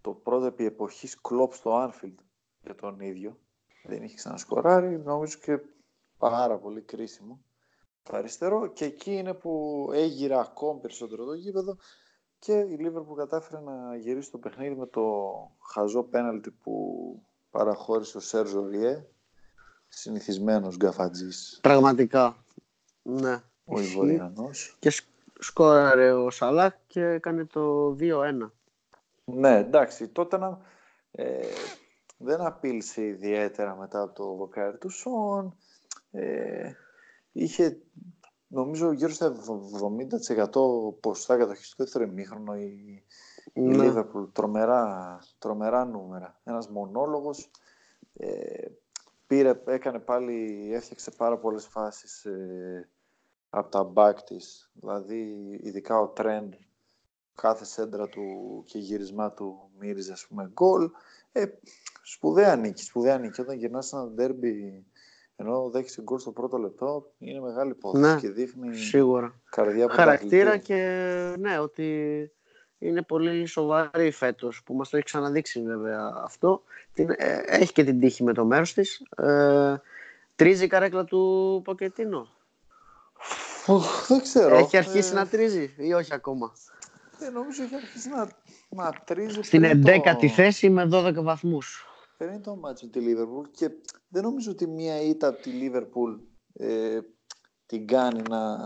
[0.00, 2.14] το πρώτο επί εποχής κλοπ στο Anfield
[2.62, 3.38] για τον ίδιο.
[3.84, 5.58] Δεν είχε ξανασκοράρει, νομίζω και
[6.18, 7.40] πάρα πολύ κρίσιμο.
[8.02, 11.76] Το αριστερό και εκεί είναι που έγειρε ακόμη περισσότερο το γήπεδο
[12.38, 15.02] και η Λίβερπουλ κατάφερε να γυρίσει το παιχνίδι με το
[15.72, 16.82] χαζό πέναλτι που
[17.50, 19.04] παραχώρησε ο Σέρζο Ριέ
[19.88, 22.36] συνηθισμένος γκαφατζής Πραγματικά.
[23.02, 23.42] Ναι.
[23.64, 23.92] ο Ισχύει.
[23.92, 24.76] Ιβοριανός.
[24.78, 25.08] Και σκ-
[25.38, 28.52] σκόραρε ο Σαλάχ και έκανε το 2-1.
[29.24, 30.58] Ναι, εντάξει, τότε να,
[31.10, 31.46] ε,
[32.18, 35.56] δεν απείλησε ιδιαίτερα μετά από το δοκάρι του Σον.
[36.10, 36.72] Ε,
[37.32, 37.80] είχε,
[38.48, 43.04] νομίζω, γύρω στα 70% ποσοστά κατοχής στο δεύτερο ημίχρονο η,
[43.52, 43.92] η Ναι.
[43.92, 44.28] Liverpool.
[44.32, 46.40] Τρομερά, τρομερά νούμερα.
[46.44, 47.50] Ένας μονόλογος.
[48.12, 48.66] Ε,
[49.26, 52.88] πήρε, έκανε πάλι, έφτιαξε πάρα πολλές φάσεις ε,
[53.50, 54.70] από τα back της.
[54.74, 56.48] Δηλαδή, ειδικά ο Trend,
[57.34, 58.22] κάθε σέντρα του
[58.66, 60.90] και γύρισμά του μύριζε, ας πούμε, γκολ.
[61.32, 61.44] Ε,
[62.02, 63.40] σπουδαία νίκη, σπουδαία νίκη.
[63.40, 64.86] Όταν γυρνάς ένα ντέρμπι
[65.40, 69.34] ενώ δέχεσαι γκολ στο πρώτο λεπτό, είναι μεγάλη υπόθεση Ναι, και δείχνει Σίγουρα.
[69.50, 70.64] καρδιά Χαρακτήρα πρωταθλητή.
[70.66, 72.30] και ναι, ότι
[72.78, 76.62] είναι πολύ σοβαρή φέτος που μας το έχει ξαναδείξει βέβαια αυτό.
[76.92, 79.02] Την, ε, έχει και την τύχη με το μέρος της.
[79.16, 79.74] Ε,
[80.36, 82.28] τρίζει η καρέκλα του Ποκετίνο.
[83.66, 84.56] Οχ, δεν ξέρω.
[84.56, 86.52] Έχει αρχίσει Ε, να τρίζει ή όχι ακόμα;
[87.20, 88.28] ε, νομίζω έχει αρχίσει να,
[88.68, 91.87] να τρίζει Στην πριν το- 11η θέση με 12 βαθμούς.
[92.18, 93.70] Πριν το μάτς με τη Λίβερπουλ και
[94.08, 96.14] δεν νομίζω ότι μία ήττα από τη Λίβερπουλ
[96.52, 97.00] ε,
[97.66, 98.56] την κάνει να,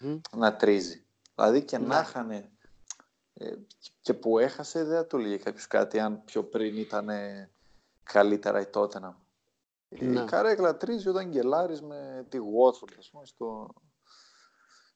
[0.00, 0.16] Μμ.
[0.36, 1.04] να τρίζει.
[1.34, 1.86] Δηλαδή και Ναι.
[1.86, 2.50] να είχανε
[3.34, 3.54] ε,
[4.00, 7.50] και που έχασε δεν θα το λέγε κάποιος κάτι αν πιο πριν ήταν ε,
[8.02, 9.18] καλύτερα η Τότενα.
[9.88, 10.20] Ναι.
[10.20, 13.74] Η καρέκλα τρίζει όταν γκελάρεις με τη Watford ας πούμε στο,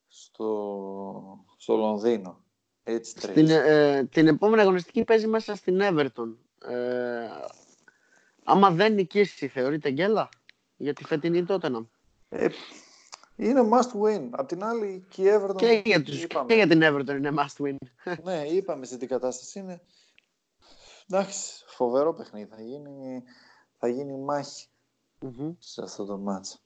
[0.08, 2.44] στο, στο Λονδίνο.
[2.82, 3.32] Έτσι τρίζει.
[3.34, 6.34] Την, ε, την επόμενη αγωνιστική παίζει μέσα στην Everton.
[6.68, 7.28] Ε,
[8.48, 10.28] άμα δεν νικήσει, θεωρείται γκέλα;
[10.76, 11.80] Για τη φετινή τότε να.
[12.28, 12.48] Ε,
[13.36, 14.28] είναι must win.
[14.30, 16.46] Απ' την άλλη και η Everton Και για, τους, είπαμε.
[16.46, 17.76] και για την Everton είναι must win.
[18.24, 19.80] Ναι, είπαμε σε τι κατάσταση είναι.
[21.10, 22.48] Εντάξει, φοβερό παιχνίδι.
[22.50, 23.22] Θα γίνει,
[23.78, 24.66] θα γίνει μάχη
[25.20, 25.52] Μμμ.
[25.58, 26.62] σε αυτό το μάτς.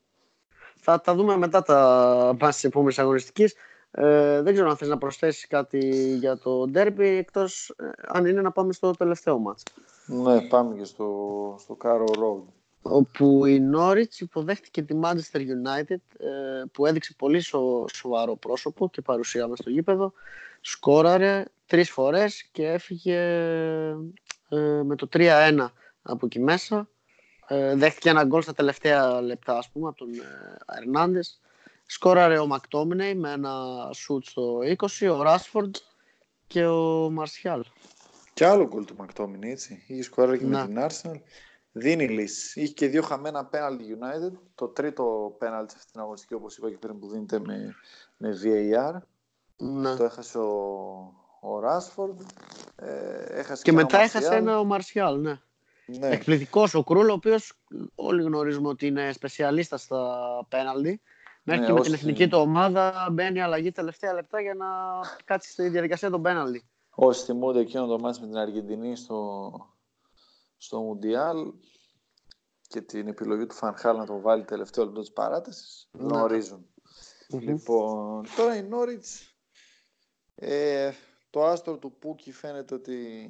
[0.76, 3.54] Θα τα δούμε μετά τα μάτς της επόμενης αγωνιστικής.
[3.90, 8.40] Ε, δεν ξέρω αν θες να προσθέσεις κάτι για το derby, εκτός ε, αν είναι
[8.40, 9.62] να πάμε στο τελευταίο μάτς.
[10.06, 12.42] Ναι, πάμε και στο, στο Caro Road.
[12.82, 19.00] Όπου η Norwich υποδέχτηκε τη Manchester United ε, που έδειξε πολύ σο, σοβαρό πρόσωπο και
[19.00, 20.12] παρουσία στο γήπεδο.
[20.60, 23.18] Σκόραρε τρεις φορές και έφυγε
[24.48, 25.68] ε, με το 3-1
[26.02, 26.88] από εκεί μέσα.
[27.46, 30.08] Ε, δέχτηκε ένα γκολ στα τελευταία λεπτά, ας πούμε, από τον
[30.78, 31.40] Ερνάντες.
[31.86, 34.58] Σκόραρε ο Μακτόμινεϊ με ένα σουτ στο
[35.00, 35.76] 20, ο Ράσφορντ
[36.46, 37.64] και ο Μαρσιάλ.
[38.34, 39.84] Και άλλο γκολ του Μακτόμινεϊ, έτσι.
[39.86, 41.20] Είχε σκόραρε και με την Arsenal.
[41.72, 42.60] Δίνει λύση.
[42.60, 44.38] Είχε και δύο χαμένα πέναλτι United.
[44.54, 47.74] Το τρίτο πέναλτι σε αυτήν την αγωνιστική, όπως είπα και πριν, που δίνεται με,
[48.16, 48.96] με VAR.
[49.56, 49.96] Ναι.
[49.96, 50.50] Το έχασε ο,
[51.40, 52.20] ο Ράσφορντ.
[52.76, 55.40] Ε, έχασε και, και μετά έχασε ένα ο Μαρσιάλ, ναι.
[55.86, 56.08] ναι.
[56.08, 57.52] Εκπληκτικός ο Κρούλ, ο οποίος
[57.94, 60.18] όλοι γνωρίζουμε ότι είναι σπεσιαλίστας στα
[60.48, 61.00] πέναλτι.
[61.42, 64.66] Μέχρι Ναι, και με όσοι- την εθνική του ομάδα μπαίνει αλλαγή τελευταία λεπτά για να
[65.24, 66.64] κάτσει στη διαδικασία των πέναλτι.
[66.94, 69.50] Όσοι θυμούνται εκείνο το μάτς με την Αργεντινή στο,
[70.56, 71.52] στο Μουντιάλ
[72.68, 76.02] και την επιλογή του Φανχάλ να το βάλει τελευταίο λεπτό της παράτασης, Ναι.
[76.04, 76.66] γνωρίζουν.
[77.28, 79.36] Λοιπόν, τώρα η Νόριτς,
[80.34, 80.90] ε,
[81.30, 83.28] το άστρο του Πούκι φαίνεται ότι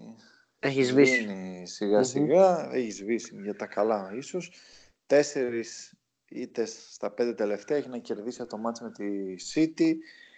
[0.58, 1.14] Έχεις σβήσει.
[1.22, 4.52] σβήνει σιγά σιγά, έχεις σβήσει για τα καλά ίσως.
[5.06, 5.94] Τέσσερις
[6.28, 9.94] ήττες στα πέντε τελευταία, έχει να κερδίσει το μάτς με τη City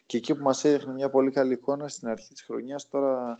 [0.07, 3.37] και εκεί που μας έδειχνε μια πολύ καλή εικόνα στην αρχή της χρονιάς τώρα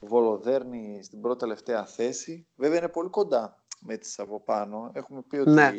[0.00, 2.46] βολοδέρνει στην πρώτη τελευταία θέση.
[2.56, 4.90] Βέβαια είναι πολύ κοντά με τις από πάνω.
[4.94, 5.72] Έχουμε πει ότι Ναι.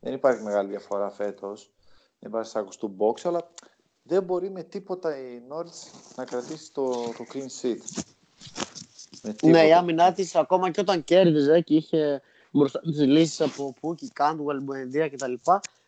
[0.00, 1.72] δεν υπάρχει μεγάλη διαφορά φέτος.
[2.18, 3.50] Δεν υπάρχει σάκος του box, αλλά
[4.02, 7.78] δεν μπορεί με τίποτα η Norwich να κρατήσει το, το clean sheet.
[9.22, 9.78] Με Ναι, η τίποτα.
[9.78, 15.08] άμυνά της ακόμα και όταν κέρδιζε και είχε μπροστά τις λύσεις από Πούκι, Κάντουελ, Μπουενδία
[15.08, 15.32] κτλ.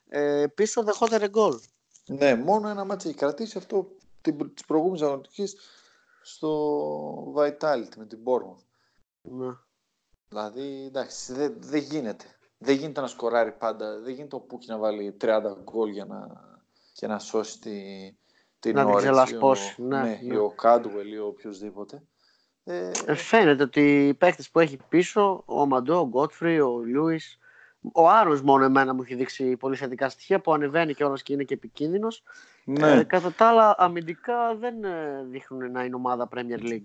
[0.08, 1.58] Ε, πίσω δεχόταν γκολ.
[2.08, 5.56] Ναι, μόνο ένα ματς το έχει κρατήσει αυτό την, της προηγούμενης αγωνιστικής
[6.22, 8.64] στο Vitality με την Bournemouth.
[9.22, 9.52] Ναι.
[10.28, 12.24] Δηλαδή, εντάξει, δεν δεν γίνεται.
[12.58, 14.00] Δεν γίνεται να σκοράρει πάντα.
[14.00, 16.26] Δεν γίνεται ο Πούκι να βάλει 30 γκολ για να,
[16.94, 17.70] για να σώσει τη,
[18.58, 20.34] την Να την Norwich ξελασπώσει, ή ο- ναι, ναι, ναι.
[20.34, 22.02] ή ο Κάντουελ ή ο οποιοδήποτε.
[22.64, 27.20] Ε, Ε, φαίνεται ότι οι παίκτες που έχει πίσω, ο Μαντό, ο Γκότφρι, ο Λιούι,
[27.92, 31.42] ο Άρον μόνο εμένα μου έχει δείξει πολύ θετικά στοιχεία που ανεβαίνει κιόλας και είναι
[31.44, 32.22] και επικίνδυνος.
[32.64, 32.90] ναι.
[32.92, 36.84] Ε, κατά τα άλλα, αμυντικά δεν ε, δείχνουν να είναι ομάδα Premier League.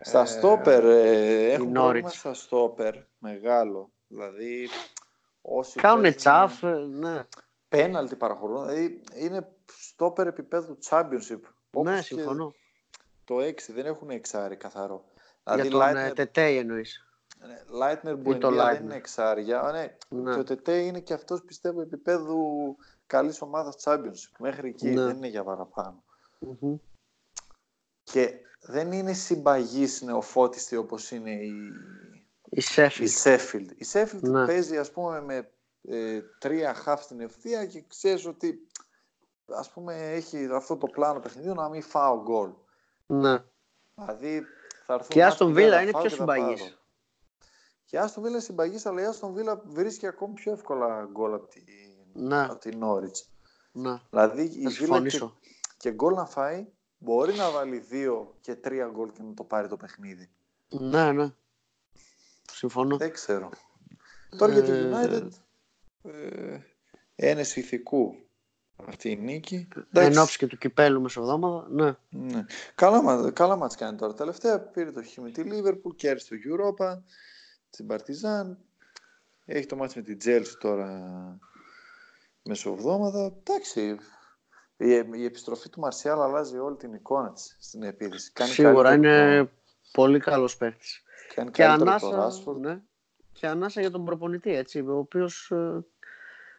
[0.00, 1.72] Στα Ε, στόπερ ε, έχουν Norwich.
[1.72, 3.90] πρόβλημα στα στόπερ μεγάλο.
[4.08, 4.68] Δηλαδή,
[5.42, 7.22] όσοι Κάνουν παίζουν- τσαφ, ε, ναι.
[7.68, 8.66] πέναλτι παραχωρούν.
[8.66, 11.40] Δηλαδή είναι στόπερ επίπεδου championship.
[11.72, 12.54] Όπως ναι, και συμφωνώ.
[13.24, 15.04] Το 6 δεν έχουν εξάρι καθαρό.
[15.44, 17.03] Για Δηλαδή τον ε, Lightner, Τετέι εννοείς.
[17.82, 18.80] Lightner ή το Buendia δεν Lightner.
[18.82, 19.60] είναι εξάρια.
[19.60, 19.96] Α, ναι.
[20.08, 20.32] Ναι.
[20.34, 22.76] Και ο Τετέ είναι και αυτός πιστεύω επίπεδου
[23.06, 24.32] καλής ομάδας championship.
[24.38, 25.04] Μέχρι εκεί Ναι.
[25.04, 26.02] δεν είναι για παραπάνω.
[26.38, 26.76] Μμμ.
[28.02, 31.52] Και δεν είναι συμπαγής νεοφώτιστη όπως είναι η,
[32.44, 33.08] Η η Σέφιλ.
[33.24, 33.68] Sheffield.
[33.76, 34.46] Η Sheffield Ναι.
[34.46, 35.50] παίζει ας πούμε με
[35.88, 38.68] ε, τρία χαφ στην ευθεία και ξέρεις ότι
[39.48, 42.50] ας πούμε έχει αυτό το πλάνο παιχνιδιού να μην φάω γκολ.
[43.06, 43.42] Ναι.
[43.94, 44.42] Δηλαδή
[44.86, 46.40] θα έρθουν Και η Άστον μάτια Βίλα να είναι φάω πιο και θα πάρω.
[46.42, 46.78] συμπαγής.
[47.94, 51.34] Και η Άστον Βίλα είναι συμπαγής, αλλά η Άστον Βίλα βρίσκει ακόμη πιο εύκολα γκολ
[51.34, 51.62] από την,
[52.12, 52.42] Ναι.
[52.44, 53.26] από την Norwich.
[53.72, 54.00] Ναι.
[54.10, 55.36] Δηλαδή η Θα Βίλα και, συμφωνήσω.
[55.76, 56.66] και γκολ να φάει
[56.98, 60.30] μπορεί να βάλει δύο και τρία γκολ και να το πάρει το παιχνίδι.
[60.68, 61.32] Ναι, ναι.
[62.52, 62.96] Συμφωνώ.
[62.96, 63.48] Δεν ξέρω.
[64.38, 65.28] Τώρα για τη Ε, United
[66.02, 66.58] ε,
[67.16, 68.14] ένεση ηθικού
[68.86, 69.68] αυτή η νίκη.
[69.76, 71.66] Εν Εντάξει, ώψη και του κυπέλου μεσοβδόμαδα.
[71.70, 71.94] Ναι.
[72.10, 72.44] ναι.
[72.74, 74.14] Καλά, μα- καλά μάτς κάνει τώρα.
[74.14, 77.02] Τελευταία πήρε το χ με τη Liverpool, κέρδισε το Europa,
[77.76, 78.56] την Partizan.
[79.44, 81.02] Έχει το μάτς με την Chelsea τώρα
[82.42, 83.32] μεσοβδόμαδα.
[83.38, 83.96] Εντάξει,
[84.76, 88.32] η, η επιστροφή του Μαρσιάλ αλλάζει όλη την εικόνα της στην επίθεση.
[88.32, 89.50] Κάνει Σίγουρα καλύτερο είναι το-
[89.92, 91.02] πολύ καλός παίκτης.
[91.34, 92.56] κάνει Και καλύτερο το ανάσα, Rashford.
[92.60, 92.80] ναι.
[93.32, 95.84] και ανάσα για τον προπονητή, έτσι, ο οποίος ε,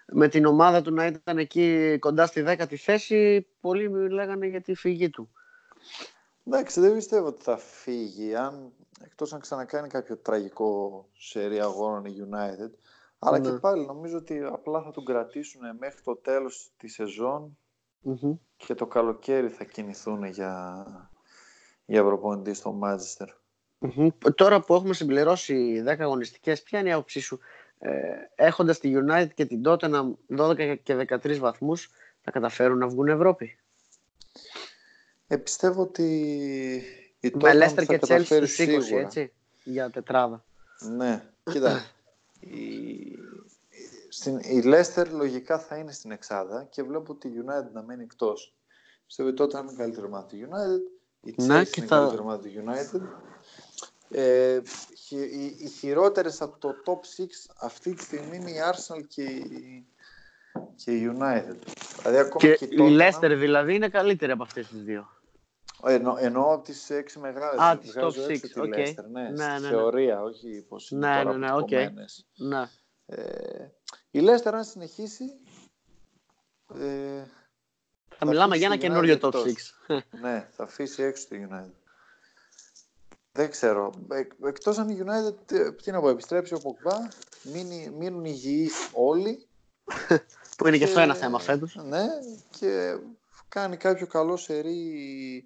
[0.06, 4.76] με την ομάδα του να ήταν εκεί κοντά στη δέκατη θέση, πολλοί λέγανε για τη
[4.76, 5.30] φυγή του.
[6.48, 8.72] Εντάξει, δεν πιστεύω ότι θα φύγει, αν,
[9.04, 12.70] εκτός αν ξανακάνει κάποιο τραγικό σερί αγώνων η United.
[13.20, 13.50] Αλλά Ναι.
[13.52, 17.58] και πάλι νομίζω ότι απλά θα τον κρατήσουν μέχρι το τέλος της σεζόν
[18.00, 18.36] Μμμ.
[18.56, 20.86] και το καλοκαίρι θα κινηθούν για,
[21.86, 23.28] για προπονητή στο Manchester.
[23.78, 24.08] Μμμ.
[24.36, 27.40] Τώρα που έχουμε συμπληρώσει 10 αγωνιστικές, ποια είναι η άποψή σου,
[27.80, 27.92] ε,
[28.36, 31.90] έχοντας τη United και την Tottenham 12 και 13 βαθμούς,
[32.22, 33.60] θα καταφέρουν να βγουν Ευρώπη;
[35.28, 36.04] Ε, πιστεύω ότι
[37.20, 39.02] η Με Tottenham Leicester θα και Chelsea καταφέρει στους 20, σίγουρα.
[39.02, 40.44] έτσι, για τετράδα.
[40.98, 41.86] Ναι, κοίτα.
[42.40, 43.18] η,
[44.10, 48.54] στην, η Leicester λογικά θα είναι στην Εξάδα και βλέπω τη United να μένει εκτός.
[49.06, 50.92] Πιστεύω ότι τότε είναι καλύτερη ομάδα του United.
[51.22, 53.02] Η Chelsea Ναι, και είναι θα- καλύτερη ομάδα του United.
[54.10, 54.62] Ε,
[55.10, 57.26] οι, οι χειρότερες από το top 6
[57.60, 59.86] αυτή τη στιγμή είναι η Arsenal και η,
[60.76, 61.56] και η United.
[62.02, 65.08] Δηλαδή, ακόμα και, και η Leicester δηλαδή είναι καλύτερη από αυτές τις δύο.
[65.84, 67.60] Εννο, εννοώ από τις έξι μεγάλες.
[67.60, 68.74] Α, τις top 6, OK.
[68.74, 68.94] Okay.
[69.10, 71.90] Ναι, ναι, ναι, ναι, θεωρία, όχι πώς είναι ναι, τώρα ναι, ναι, okay.
[72.36, 72.70] ναι.
[73.06, 73.72] Ε,
[74.12, 75.26] η Leicester αν συνεχίσει
[76.74, 77.24] ε,
[78.18, 79.44] θα, μιλάμε για ένα καινούριο top 6.
[80.22, 81.72] ναι, θα αφήσει έξω τη United.
[83.32, 83.94] Δεν ξέρω.
[84.12, 87.10] Ε, Εκτός αν η United, ε, τι να πω, επιστρέψει ο Ποκβά,
[87.98, 89.48] μείνουν υγιείς όλοι.
[90.58, 91.76] Που είναι και, αυτό ένα θέμα φέτος.
[91.76, 92.06] Ναι,
[92.50, 92.98] και
[93.56, 95.44] κάνει κάποιο καλό σερί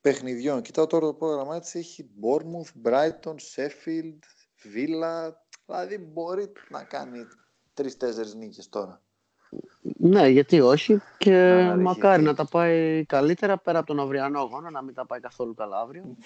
[0.00, 0.62] παιχνιδιών.
[0.62, 1.74] Κοιτάω τώρα το πρόγραμμά της.
[1.74, 4.18] Έχει Bournemouth, Brighton, Sheffield,
[4.74, 5.30] Villa.
[5.66, 7.18] Δηλαδή μπορεί να κάνει
[7.74, 9.02] τρει-τέσσερι νίκες τώρα.
[9.82, 14.82] Ναι, γιατί όχι και μακάρι να τα πάει καλύτερα πέρα από τον αυριανό αγώνα, να
[14.82, 16.04] μην τα πάει καθόλου καλά αύριο.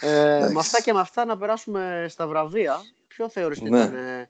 [0.00, 2.80] ε, με αυτά και με αυτά να περάσουμε στα βραβεία.
[3.08, 3.78] Ποιο θεωρείς ότι ναι.
[3.78, 4.28] ήταν ε,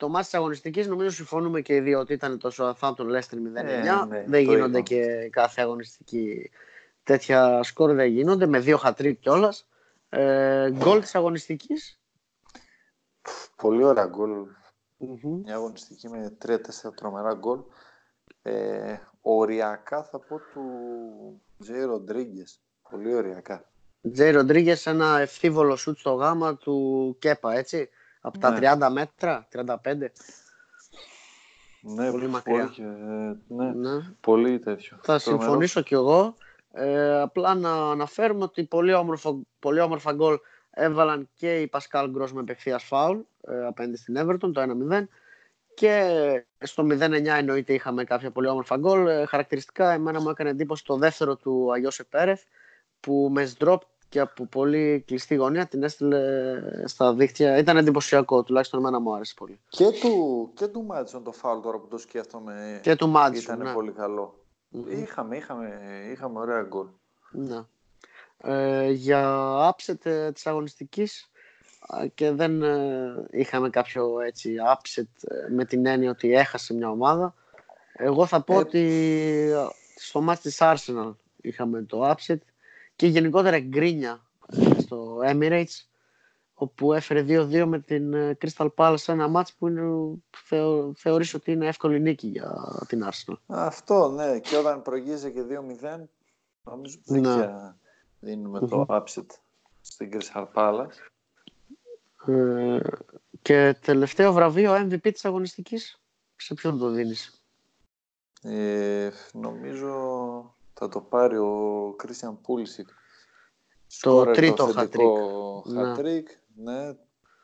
[0.00, 4.08] το μάτι της αγωνιστικής, νομίζω συμφωνούμε και οι δύο ότι ήταν το Southampton Leicester 0-9.
[4.08, 6.50] Ναι, δεν γίνονται και κάθε αγωνιστική
[7.02, 9.68] τέτοια σκορ δεν γίνονται, με δύο χατρίκ κιόλας.
[10.08, 12.00] Ε, γκολ της αγωνιστικής.
[13.56, 14.30] Πολύ ωραία γκολ
[15.00, 16.56] mm Μια αγωνιστική με 3-4
[16.94, 17.60] τρομερά γκολ.
[18.42, 20.62] Ε, οριακά θα πω του
[21.58, 22.60] Τζέι Ροντρίγκες.
[22.90, 23.64] Πολύ οριακά.
[24.12, 27.88] Τζέι Ροντρίγκες, ένα ευθύβολο σουτ στο γάμα του Κέπα, έτσι.
[28.20, 28.88] Από τα 30 ναι.
[28.88, 29.66] μέτρα, 35.
[31.80, 32.74] Ναι, πολύ μακριά.
[32.78, 32.82] Ε,
[33.48, 34.98] ναι, ναι, πολύ τέτοιο.
[35.02, 36.34] Θα συμφωνήσω κι εγώ.
[36.72, 40.38] Ε, απλά να αναφέρουμε ότι πολύ όμορφο, πολύ όμορφα γκολ
[40.70, 45.04] έβαλαν και η Πασκάλ Γκρός με απευθείας φάουλ ε, απέναντι στην Everton το 1-0
[45.74, 49.06] και στο 0-9 εννοείται είχαμε κάποια πολύ όμορφα γκολ.
[49.06, 52.42] Ε, χαρακτηριστικά εμένα μου έκανε εντύπωση το δεύτερο του Αγιώσε Πέρεθ
[53.00, 56.20] που με σντρόπ και από πολύ κλειστή γωνία την έστειλε
[56.84, 57.56] στα δίχτυα.
[57.56, 59.60] Ήταν εντυπωσιακό, τουλάχιστον εμένα μου άρεσε πολύ.
[59.68, 63.66] Και του, και του Μάτσον το φάουλ τώρα που το σκέφτομαι και του Μάτσον, ήταν
[63.66, 63.72] ναι.
[63.72, 63.94] πολύ
[64.88, 65.78] Είχαμε, είχαμε,
[66.12, 66.86] είχαμε ωραία γκολ.
[67.30, 67.58] Ναι.
[68.36, 71.30] Ε, για upset ε, της αγωνιστικής
[72.14, 77.34] και δεν ε, είχαμε κάποιο έτσι upset ε, με την έννοια ότι έχασε μια ομάδα.
[77.92, 79.52] Εγώ θα πω ότι
[79.96, 82.38] στο μάτι της Arsenal είχαμε το upset
[83.00, 84.26] και γενικότερα γκρίνια
[84.78, 85.84] στο Emirates
[86.54, 89.82] όπου έφερε 2-2 με την Crystal Palace ένα μάτς που είναι,
[90.30, 92.54] θεω, θεωρείς ότι είναι εύκολη νίκη για
[92.86, 93.34] την Arsenal.
[93.46, 96.00] Αυτό ναι και όταν προηγείσαι και 2-0
[96.62, 97.20] νομίζω ναι.
[97.20, 97.50] δεν
[98.20, 99.26] δινουμε το upset
[99.80, 101.10] στην Crystal Palace.
[102.26, 102.80] Ε,
[103.42, 106.00] και τελευταίο βραβείο MVP της αγωνιστικής,
[106.36, 107.42] σε ποιον το δίνεις;
[108.42, 109.94] Ε, νομίζω
[110.74, 112.88] θα το πάρει ο Christian Pulisic.
[114.00, 115.06] Το τρίτο χατρίκ.
[115.74, 116.84] χατρίκ, ναι.
[116.84, 116.96] ναι.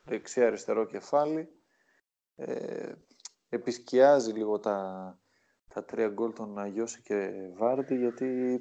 [0.05, 1.49] Δεξί αριστερό κεφάλι.
[2.37, 2.93] Ε,
[3.49, 5.19] επισκιάζει λίγο τα,
[5.75, 8.61] τα τρία γκολ των Αγιόθε και Βάρντι γιατί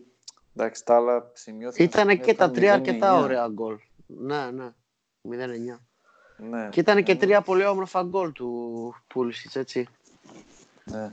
[0.58, 1.86] Εντάξει, τα άλλα σημειώθηκαν.
[1.86, 3.78] Ήταν και τα τρία αρκετά ωραία γκολ.
[4.06, 4.74] Ναι, ναι.
[5.30, 5.80] 0-9.
[6.38, 7.20] Ναι, και ήταν και ναι.
[7.20, 9.88] τρία πολύ όμορφα γκολ του Πούλισιτς, έτσι.
[10.84, 11.12] Ναι.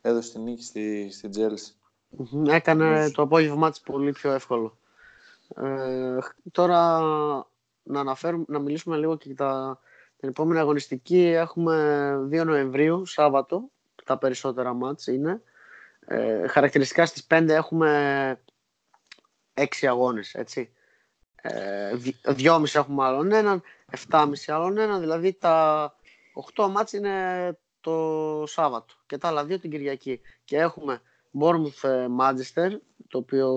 [0.00, 1.74] Έδωσε την νίκη στη, στη Τζέλση.
[2.46, 4.78] Έκανε το απόγευμά της πολύ πιο εύκολο.
[5.56, 6.18] Ε,
[6.52, 6.98] τώρα
[7.82, 9.80] να, αναφέρουμε, να μιλήσουμε λίγο και τα,
[10.16, 11.22] την επόμενη αγωνιστική.
[11.22, 13.70] Έχουμε 2 Νοεμβρίου, Σάββατο.
[14.04, 15.42] Τα περισσότερα μάτς είναι.
[16.06, 18.40] Ε, χαρακτηριστικά στις 5 έχουμε
[19.54, 20.72] έξι αγώνες, έτσι.
[21.42, 21.94] Ε,
[22.26, 25.94] δυόμιση έχουμε άλλον έναν, εφτάμιση άλλον έναν, δηλαδή τα
[26.32, 30.20] οχτώ μάτς είναι το Σάββατο και τα άλλα δύο την Κυριακή.
[30.44, 31.02] Και έχουμε
[31.40, 32.70] Bournemouth ε, Manchester,
[33.08, 33.48] το οποίο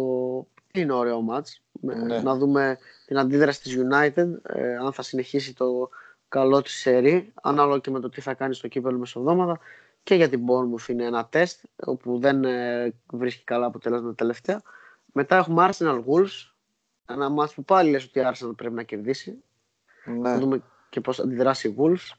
[0.73, 1.61] είναι ωραίο μάτς.
[1.71, 2.21] Ναι.
[2.21, 5.89] Να δούμε την αντίδραση της United, ε, αν θα συνεχίσει το
[6.29, 9.59] καλό της σερί, ανάλογα και με το τι θα κάνει στο κύπελο μεσοβδόματα.
[10.03, 14.61] Και για την Bournemouth είναι ένα τεστ, όπου δεν ε, βρίσκει καλά αποτελέσματα τελευταία.
[15.05, 16.51] Μετά έχουμε Arsenal Wolves.
[17.05, 19.43] Ένα μάτς που πάλι λες ότι η Arsenal πρέπει να κερδίσει.
[20.05, 20.29] Ναι.
[20.29, 22.17] Να δούμε και πώς αντιδράσει η Wolves.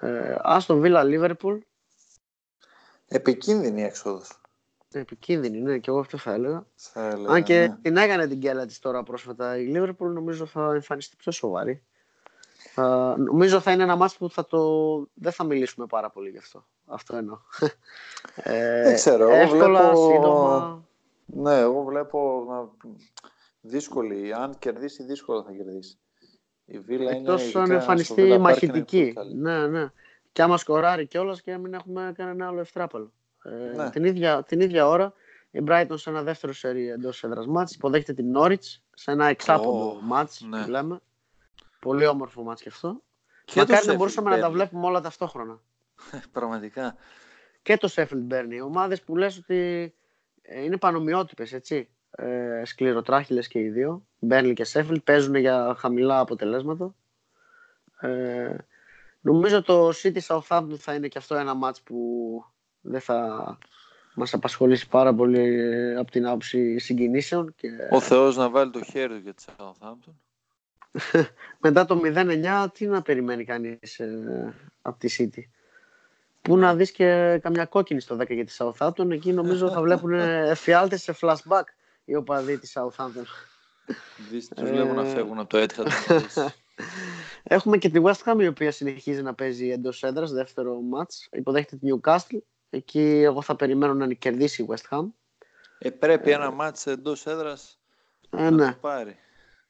[0.00, 1.58] Ε, Aston Villa Liverpool.
[3.08, 4.40] Επικίνδυνη έξοδος.
[4.92, 6.66] Επικίνδυνη, ναι, και εγώ αυτό θα έλεγα.
[6.74, 7.76] Θα έλεγα Αν και ναι.
[7.82, 11.82] την έκανε την κέλα της τώρα πρόσφατα η Liverpool, νομίζω θα εμφανιστεί πιο σοβαρή.
[12.74, 14.60] Θα, νομίζω θα είναι ένα μάτς που θα το...
[15.14, 16.66] δεν θα μιλήσουμε πάρα πολύ γι' αυτό.
[16.86, 17.38] Αυτό εννοώ.
[18.42, 19.28] Ε, δεν ξέρω.
[19.28, 20.10] Εύκολα, βλέπω...
[20.10, 20.84] σύντομα.
[21.26, 22.88] Ναι, εγώ βλέπω να...
[23.60, 24.32] δύσκολη.
[24.32, 25.98] Αν κερδίσει, δύσκολα θα κερδίσει.
[26.64, 27.62] Η Βίλα Εκτός είναι.
[27.62, 29.14] αν εμφανιστεί μαχητική.
[29.34, 29.92] Ναι, ναι.
[30.32, 32.60] Και άμα σκοράρει κιόλας και μην έχουμε κανένα άλλο
[33.42, 33.82] ευτράπελο.
[33.82, 33.90] Ε, ναι.
[33.90, 35.12] την, ίδια, την ίδια ώρα
[35.50, 39.98] η Brighton σε ένα δεύτερο σερί εντός έδρας μάτς υποδέχεται την Norwich σε ένα εξάποδο
[39.98, 40.66] oh, μάτς ναι.
[40.66, 41.00] λέμε.
[41.80, 43.02] Πολύ όμορφο μάτς και αυτό.
[43.44, 44.52] Και Μακάρι το να Sheffield μπορούσαμε να τα Burnley.
[44.52, 45.60] βλέπουμε όλα ταυτόχρονα.
[46.32, 46.96] Πραγματικά.
[47.62, 48.64] Και το Sheffield Burnley.
[48.64, 49.94] Ομάδες που λες ότι
[50.42, 51.88] ε, είναι πανομοιότυπες, έτσι.
[52.10, 54.06] Ε, σκληροτράχυλες και οι δύο.
[54.30, 56.94] Burnley και Sheffield παίζουν για χαμηλά αποτελέσματα.
[58.00, 58.56] Ε,
[59.20, 61.96] νομίζω το City Southampton θα είναι και αυτό ένα μάτς που
[62.90, 63.58] δεν θα
[64.14, 68.84] μας απασχολήσει πάρα πολύ ε, από την άποψη συγκινήσεων και Ο Θεός να βάλει το
[68.84, 70.12] χέρι του για τη Southampton.
[71.64, 75.42] μετά το 0-9 τι να περιμένει κανείς ε, από τη City;
[76.42, 80.12] Πού να δεις και καμιά κόκκινη στο 10 για τη Southampton, εκεί νομίζω θα βλέπουν
[80.54, 81.62] εφιάλτες σε flashback
[82.04, 83.24] οι οπαδοί της Southampton.
[84.30, 85.08] Δεις, τους βλέπω να Ε.
[85.14, 85.86] φεύγουν από το Etihad.
[86.08, 86.38] να δεις.
[87.42, 91.28] Έχουμε και τη West Ham η οποία συνεχίζει να παίζει εντός έδρας, δεύτερο μάτς.
[91.32, 92.38] Υποδέχεται τη Newcastle.
[92.70, 95.06] Εκεί εγώ θα περιμένω να κερδίσει η West Ham.
[95.78, 97.80] ε, πρέπει ένα μάτς εντός έδρας
[98.30, 98.70] Ε, να ναι.
[98.72, 99.16] το πάρει.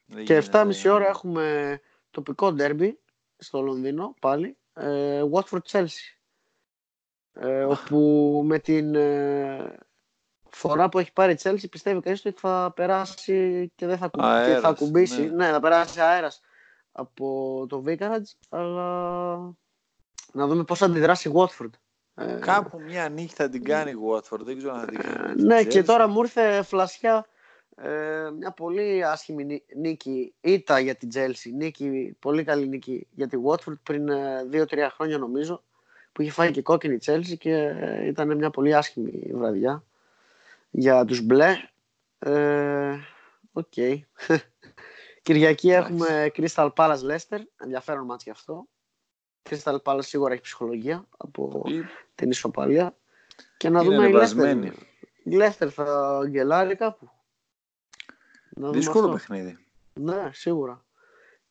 [0.07, 0.62] Δεν Και γίνεται.
[0.86, 1.80] 7.30 ώρα έχουμε
[2.11, 2.99] τοπικό ντέρμπι
[3.38, 4.57] στο Λονδίνο πάλι.
[4.74, 6.16] Ε, Watford Chelsea.
[7.32, 9.76] Ε, όπου με την ε,
[10.51, 14.20] φορά που έχει πάρει η Chelsea πιστεύει κανείς ότι θα περάσει και δεν θα, ακου-
[14.20, 15.20] και Αέρας, θα ακουμπήσει.
[15.20, 15.46] ναι.
[15.46, 15.51] Ναι.
[15.53, 16.40] θα περάσει αέρας
[16.92, 18.30] από το Vicarage.
[18.49, 19.36] Αλλά
[20.32, 21.70] να δούμε πώς θα αντιδράσει η Watford.
[22.18, 24.40] Ε, Κάπου μια νύχτα την κάνει η Watford.
[24.40, 25.14] Δεν ξέρω αν θα την κάνει.
[25.14, 25.84] Ε, με τη ναι, και Chelsea.
[25.84, 27.26] τώρα μου ήρθε φλασιά
[27.76, 33.28] ε, μια πολύ άσχημη νί- νίκη, ήττα για την Chelsea, νίκη, πολύ καλή νίκη για
[33.28, 35.62] τη Watford πριν ε, δύο-τρία χρόνια νομίζω,
[36.12, 39.84] που είχε φάει και κόκκινη η Chelsea και ε, ήταν μια πολύ άσχημη βραδιά
[40.70, 41.54] για τους μπλε.
[42.18, 42.94] Ε,
[43.52, 43.72] Οκ.
[45.22, 45.92] Κυριακή Εντάξει.
[45.92, 48.66] έχουμε Crystal Palace Leicester, ενδιαφέρον ματς κι αυτό.
[49.51, 51.84] Crystal Palace σίγουρα έχει ψυχολογία από Ή-
[52.14, 52.96] την ισοπαλία.
[53.57, 54.72] Και να Είναι δούμε η ανεβασμένη.
[54.74, 54.82] Leicester.
[55.22, 57.09] Η Leicester θα γκελάρει κάπου.
[58.49, 59.16] Να δούμε Δύσκολο αυτό.
[59.16, 59.59] παιχνίδι.
[59.92, 60.84] Ναι, σίγουρα.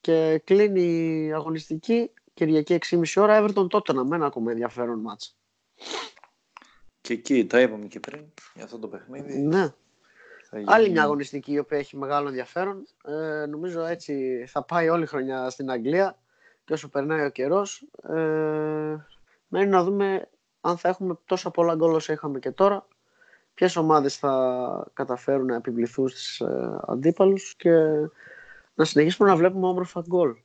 [0.01, 0.81] Και κλείνει
[1.25, 4.11] η αγωνιστική Κυριακή 6.30 ώρα Everton Tottenham.
[4.13, 5.37] Ένα ακόμα ενδιαφέρον μάτς.
[7.01, 9.37] Και εκεί τα είπαμε και πριν για αυτό το παιχνίδι.
[9.37, 9.73] Ναι.
[10.49, 12.87] Θα Άλλη γίνει- μια αγωνιστική η οποία έχει μεγάλο ενδιαφέρον.
[13.05, 16.17] Ε, νομίζω έτσι θα πάει όλη η χρονιά στην Αγγλία
[16.67, 17.87] και όσο περνάει ο καιρός.
[18.03, 18.95] Ε,
[19.47, 20.29] μένει να δούμε
[20.61, 22.87] αν θα έχουμε τόσα πολλά γκολ όσο είχαμε και τώρα.
[23.53, 27.71] Ποιες ομάδες θα καταφέρουν να επιβληθούν στις ε, αντίπαλους και
[28.73, 30.35] να συνεχίσουμε να βλέπουμε όμορφα γκολ.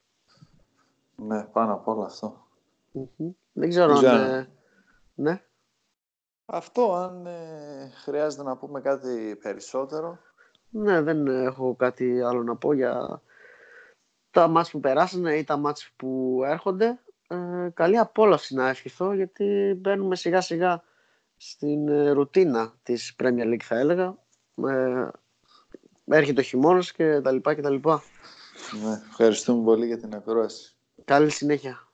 [1.17, 2.47] Ναι, πάνω απ' όλο αυτό.
[2.93, 3.31] Μμμ.
[3.53, 4.17] Δεν ξέρω Δεν αν...
[4.17, 4.35] ξέρω.
[4.35, 4.49] ε,
[5.15, 5.43] ναι.
[6.47, 10.19] Αυτό, αν ε, χρειάζεται να πούμε κάτι περισσότερο.
[10.71, 13.23] Ναι, δεν έχω κάτι άλλο να πω για
[14.33, 16.99] τα μάτς που περάσανε ή τα μάτς που έρχονται.
[17.29, 20.83] Ε, καλή απόλαυση να ευχηθώ γιατί μπαίνουμε σιγά σιγά
[21.37, 24.17] στην ε, ρουτίνα της Premier League θα έλεγα.
[24.69, 25.09] Ε,
[26.05, 28.03] έρχεται ο χειμώνας και τα λοιπά και τα λοιπά.
[28.85, 30.75] Ναι, ευχαριστούμε πολύ για την ακρόαση.
[31.05, 31.92] Καλή συνέχεια.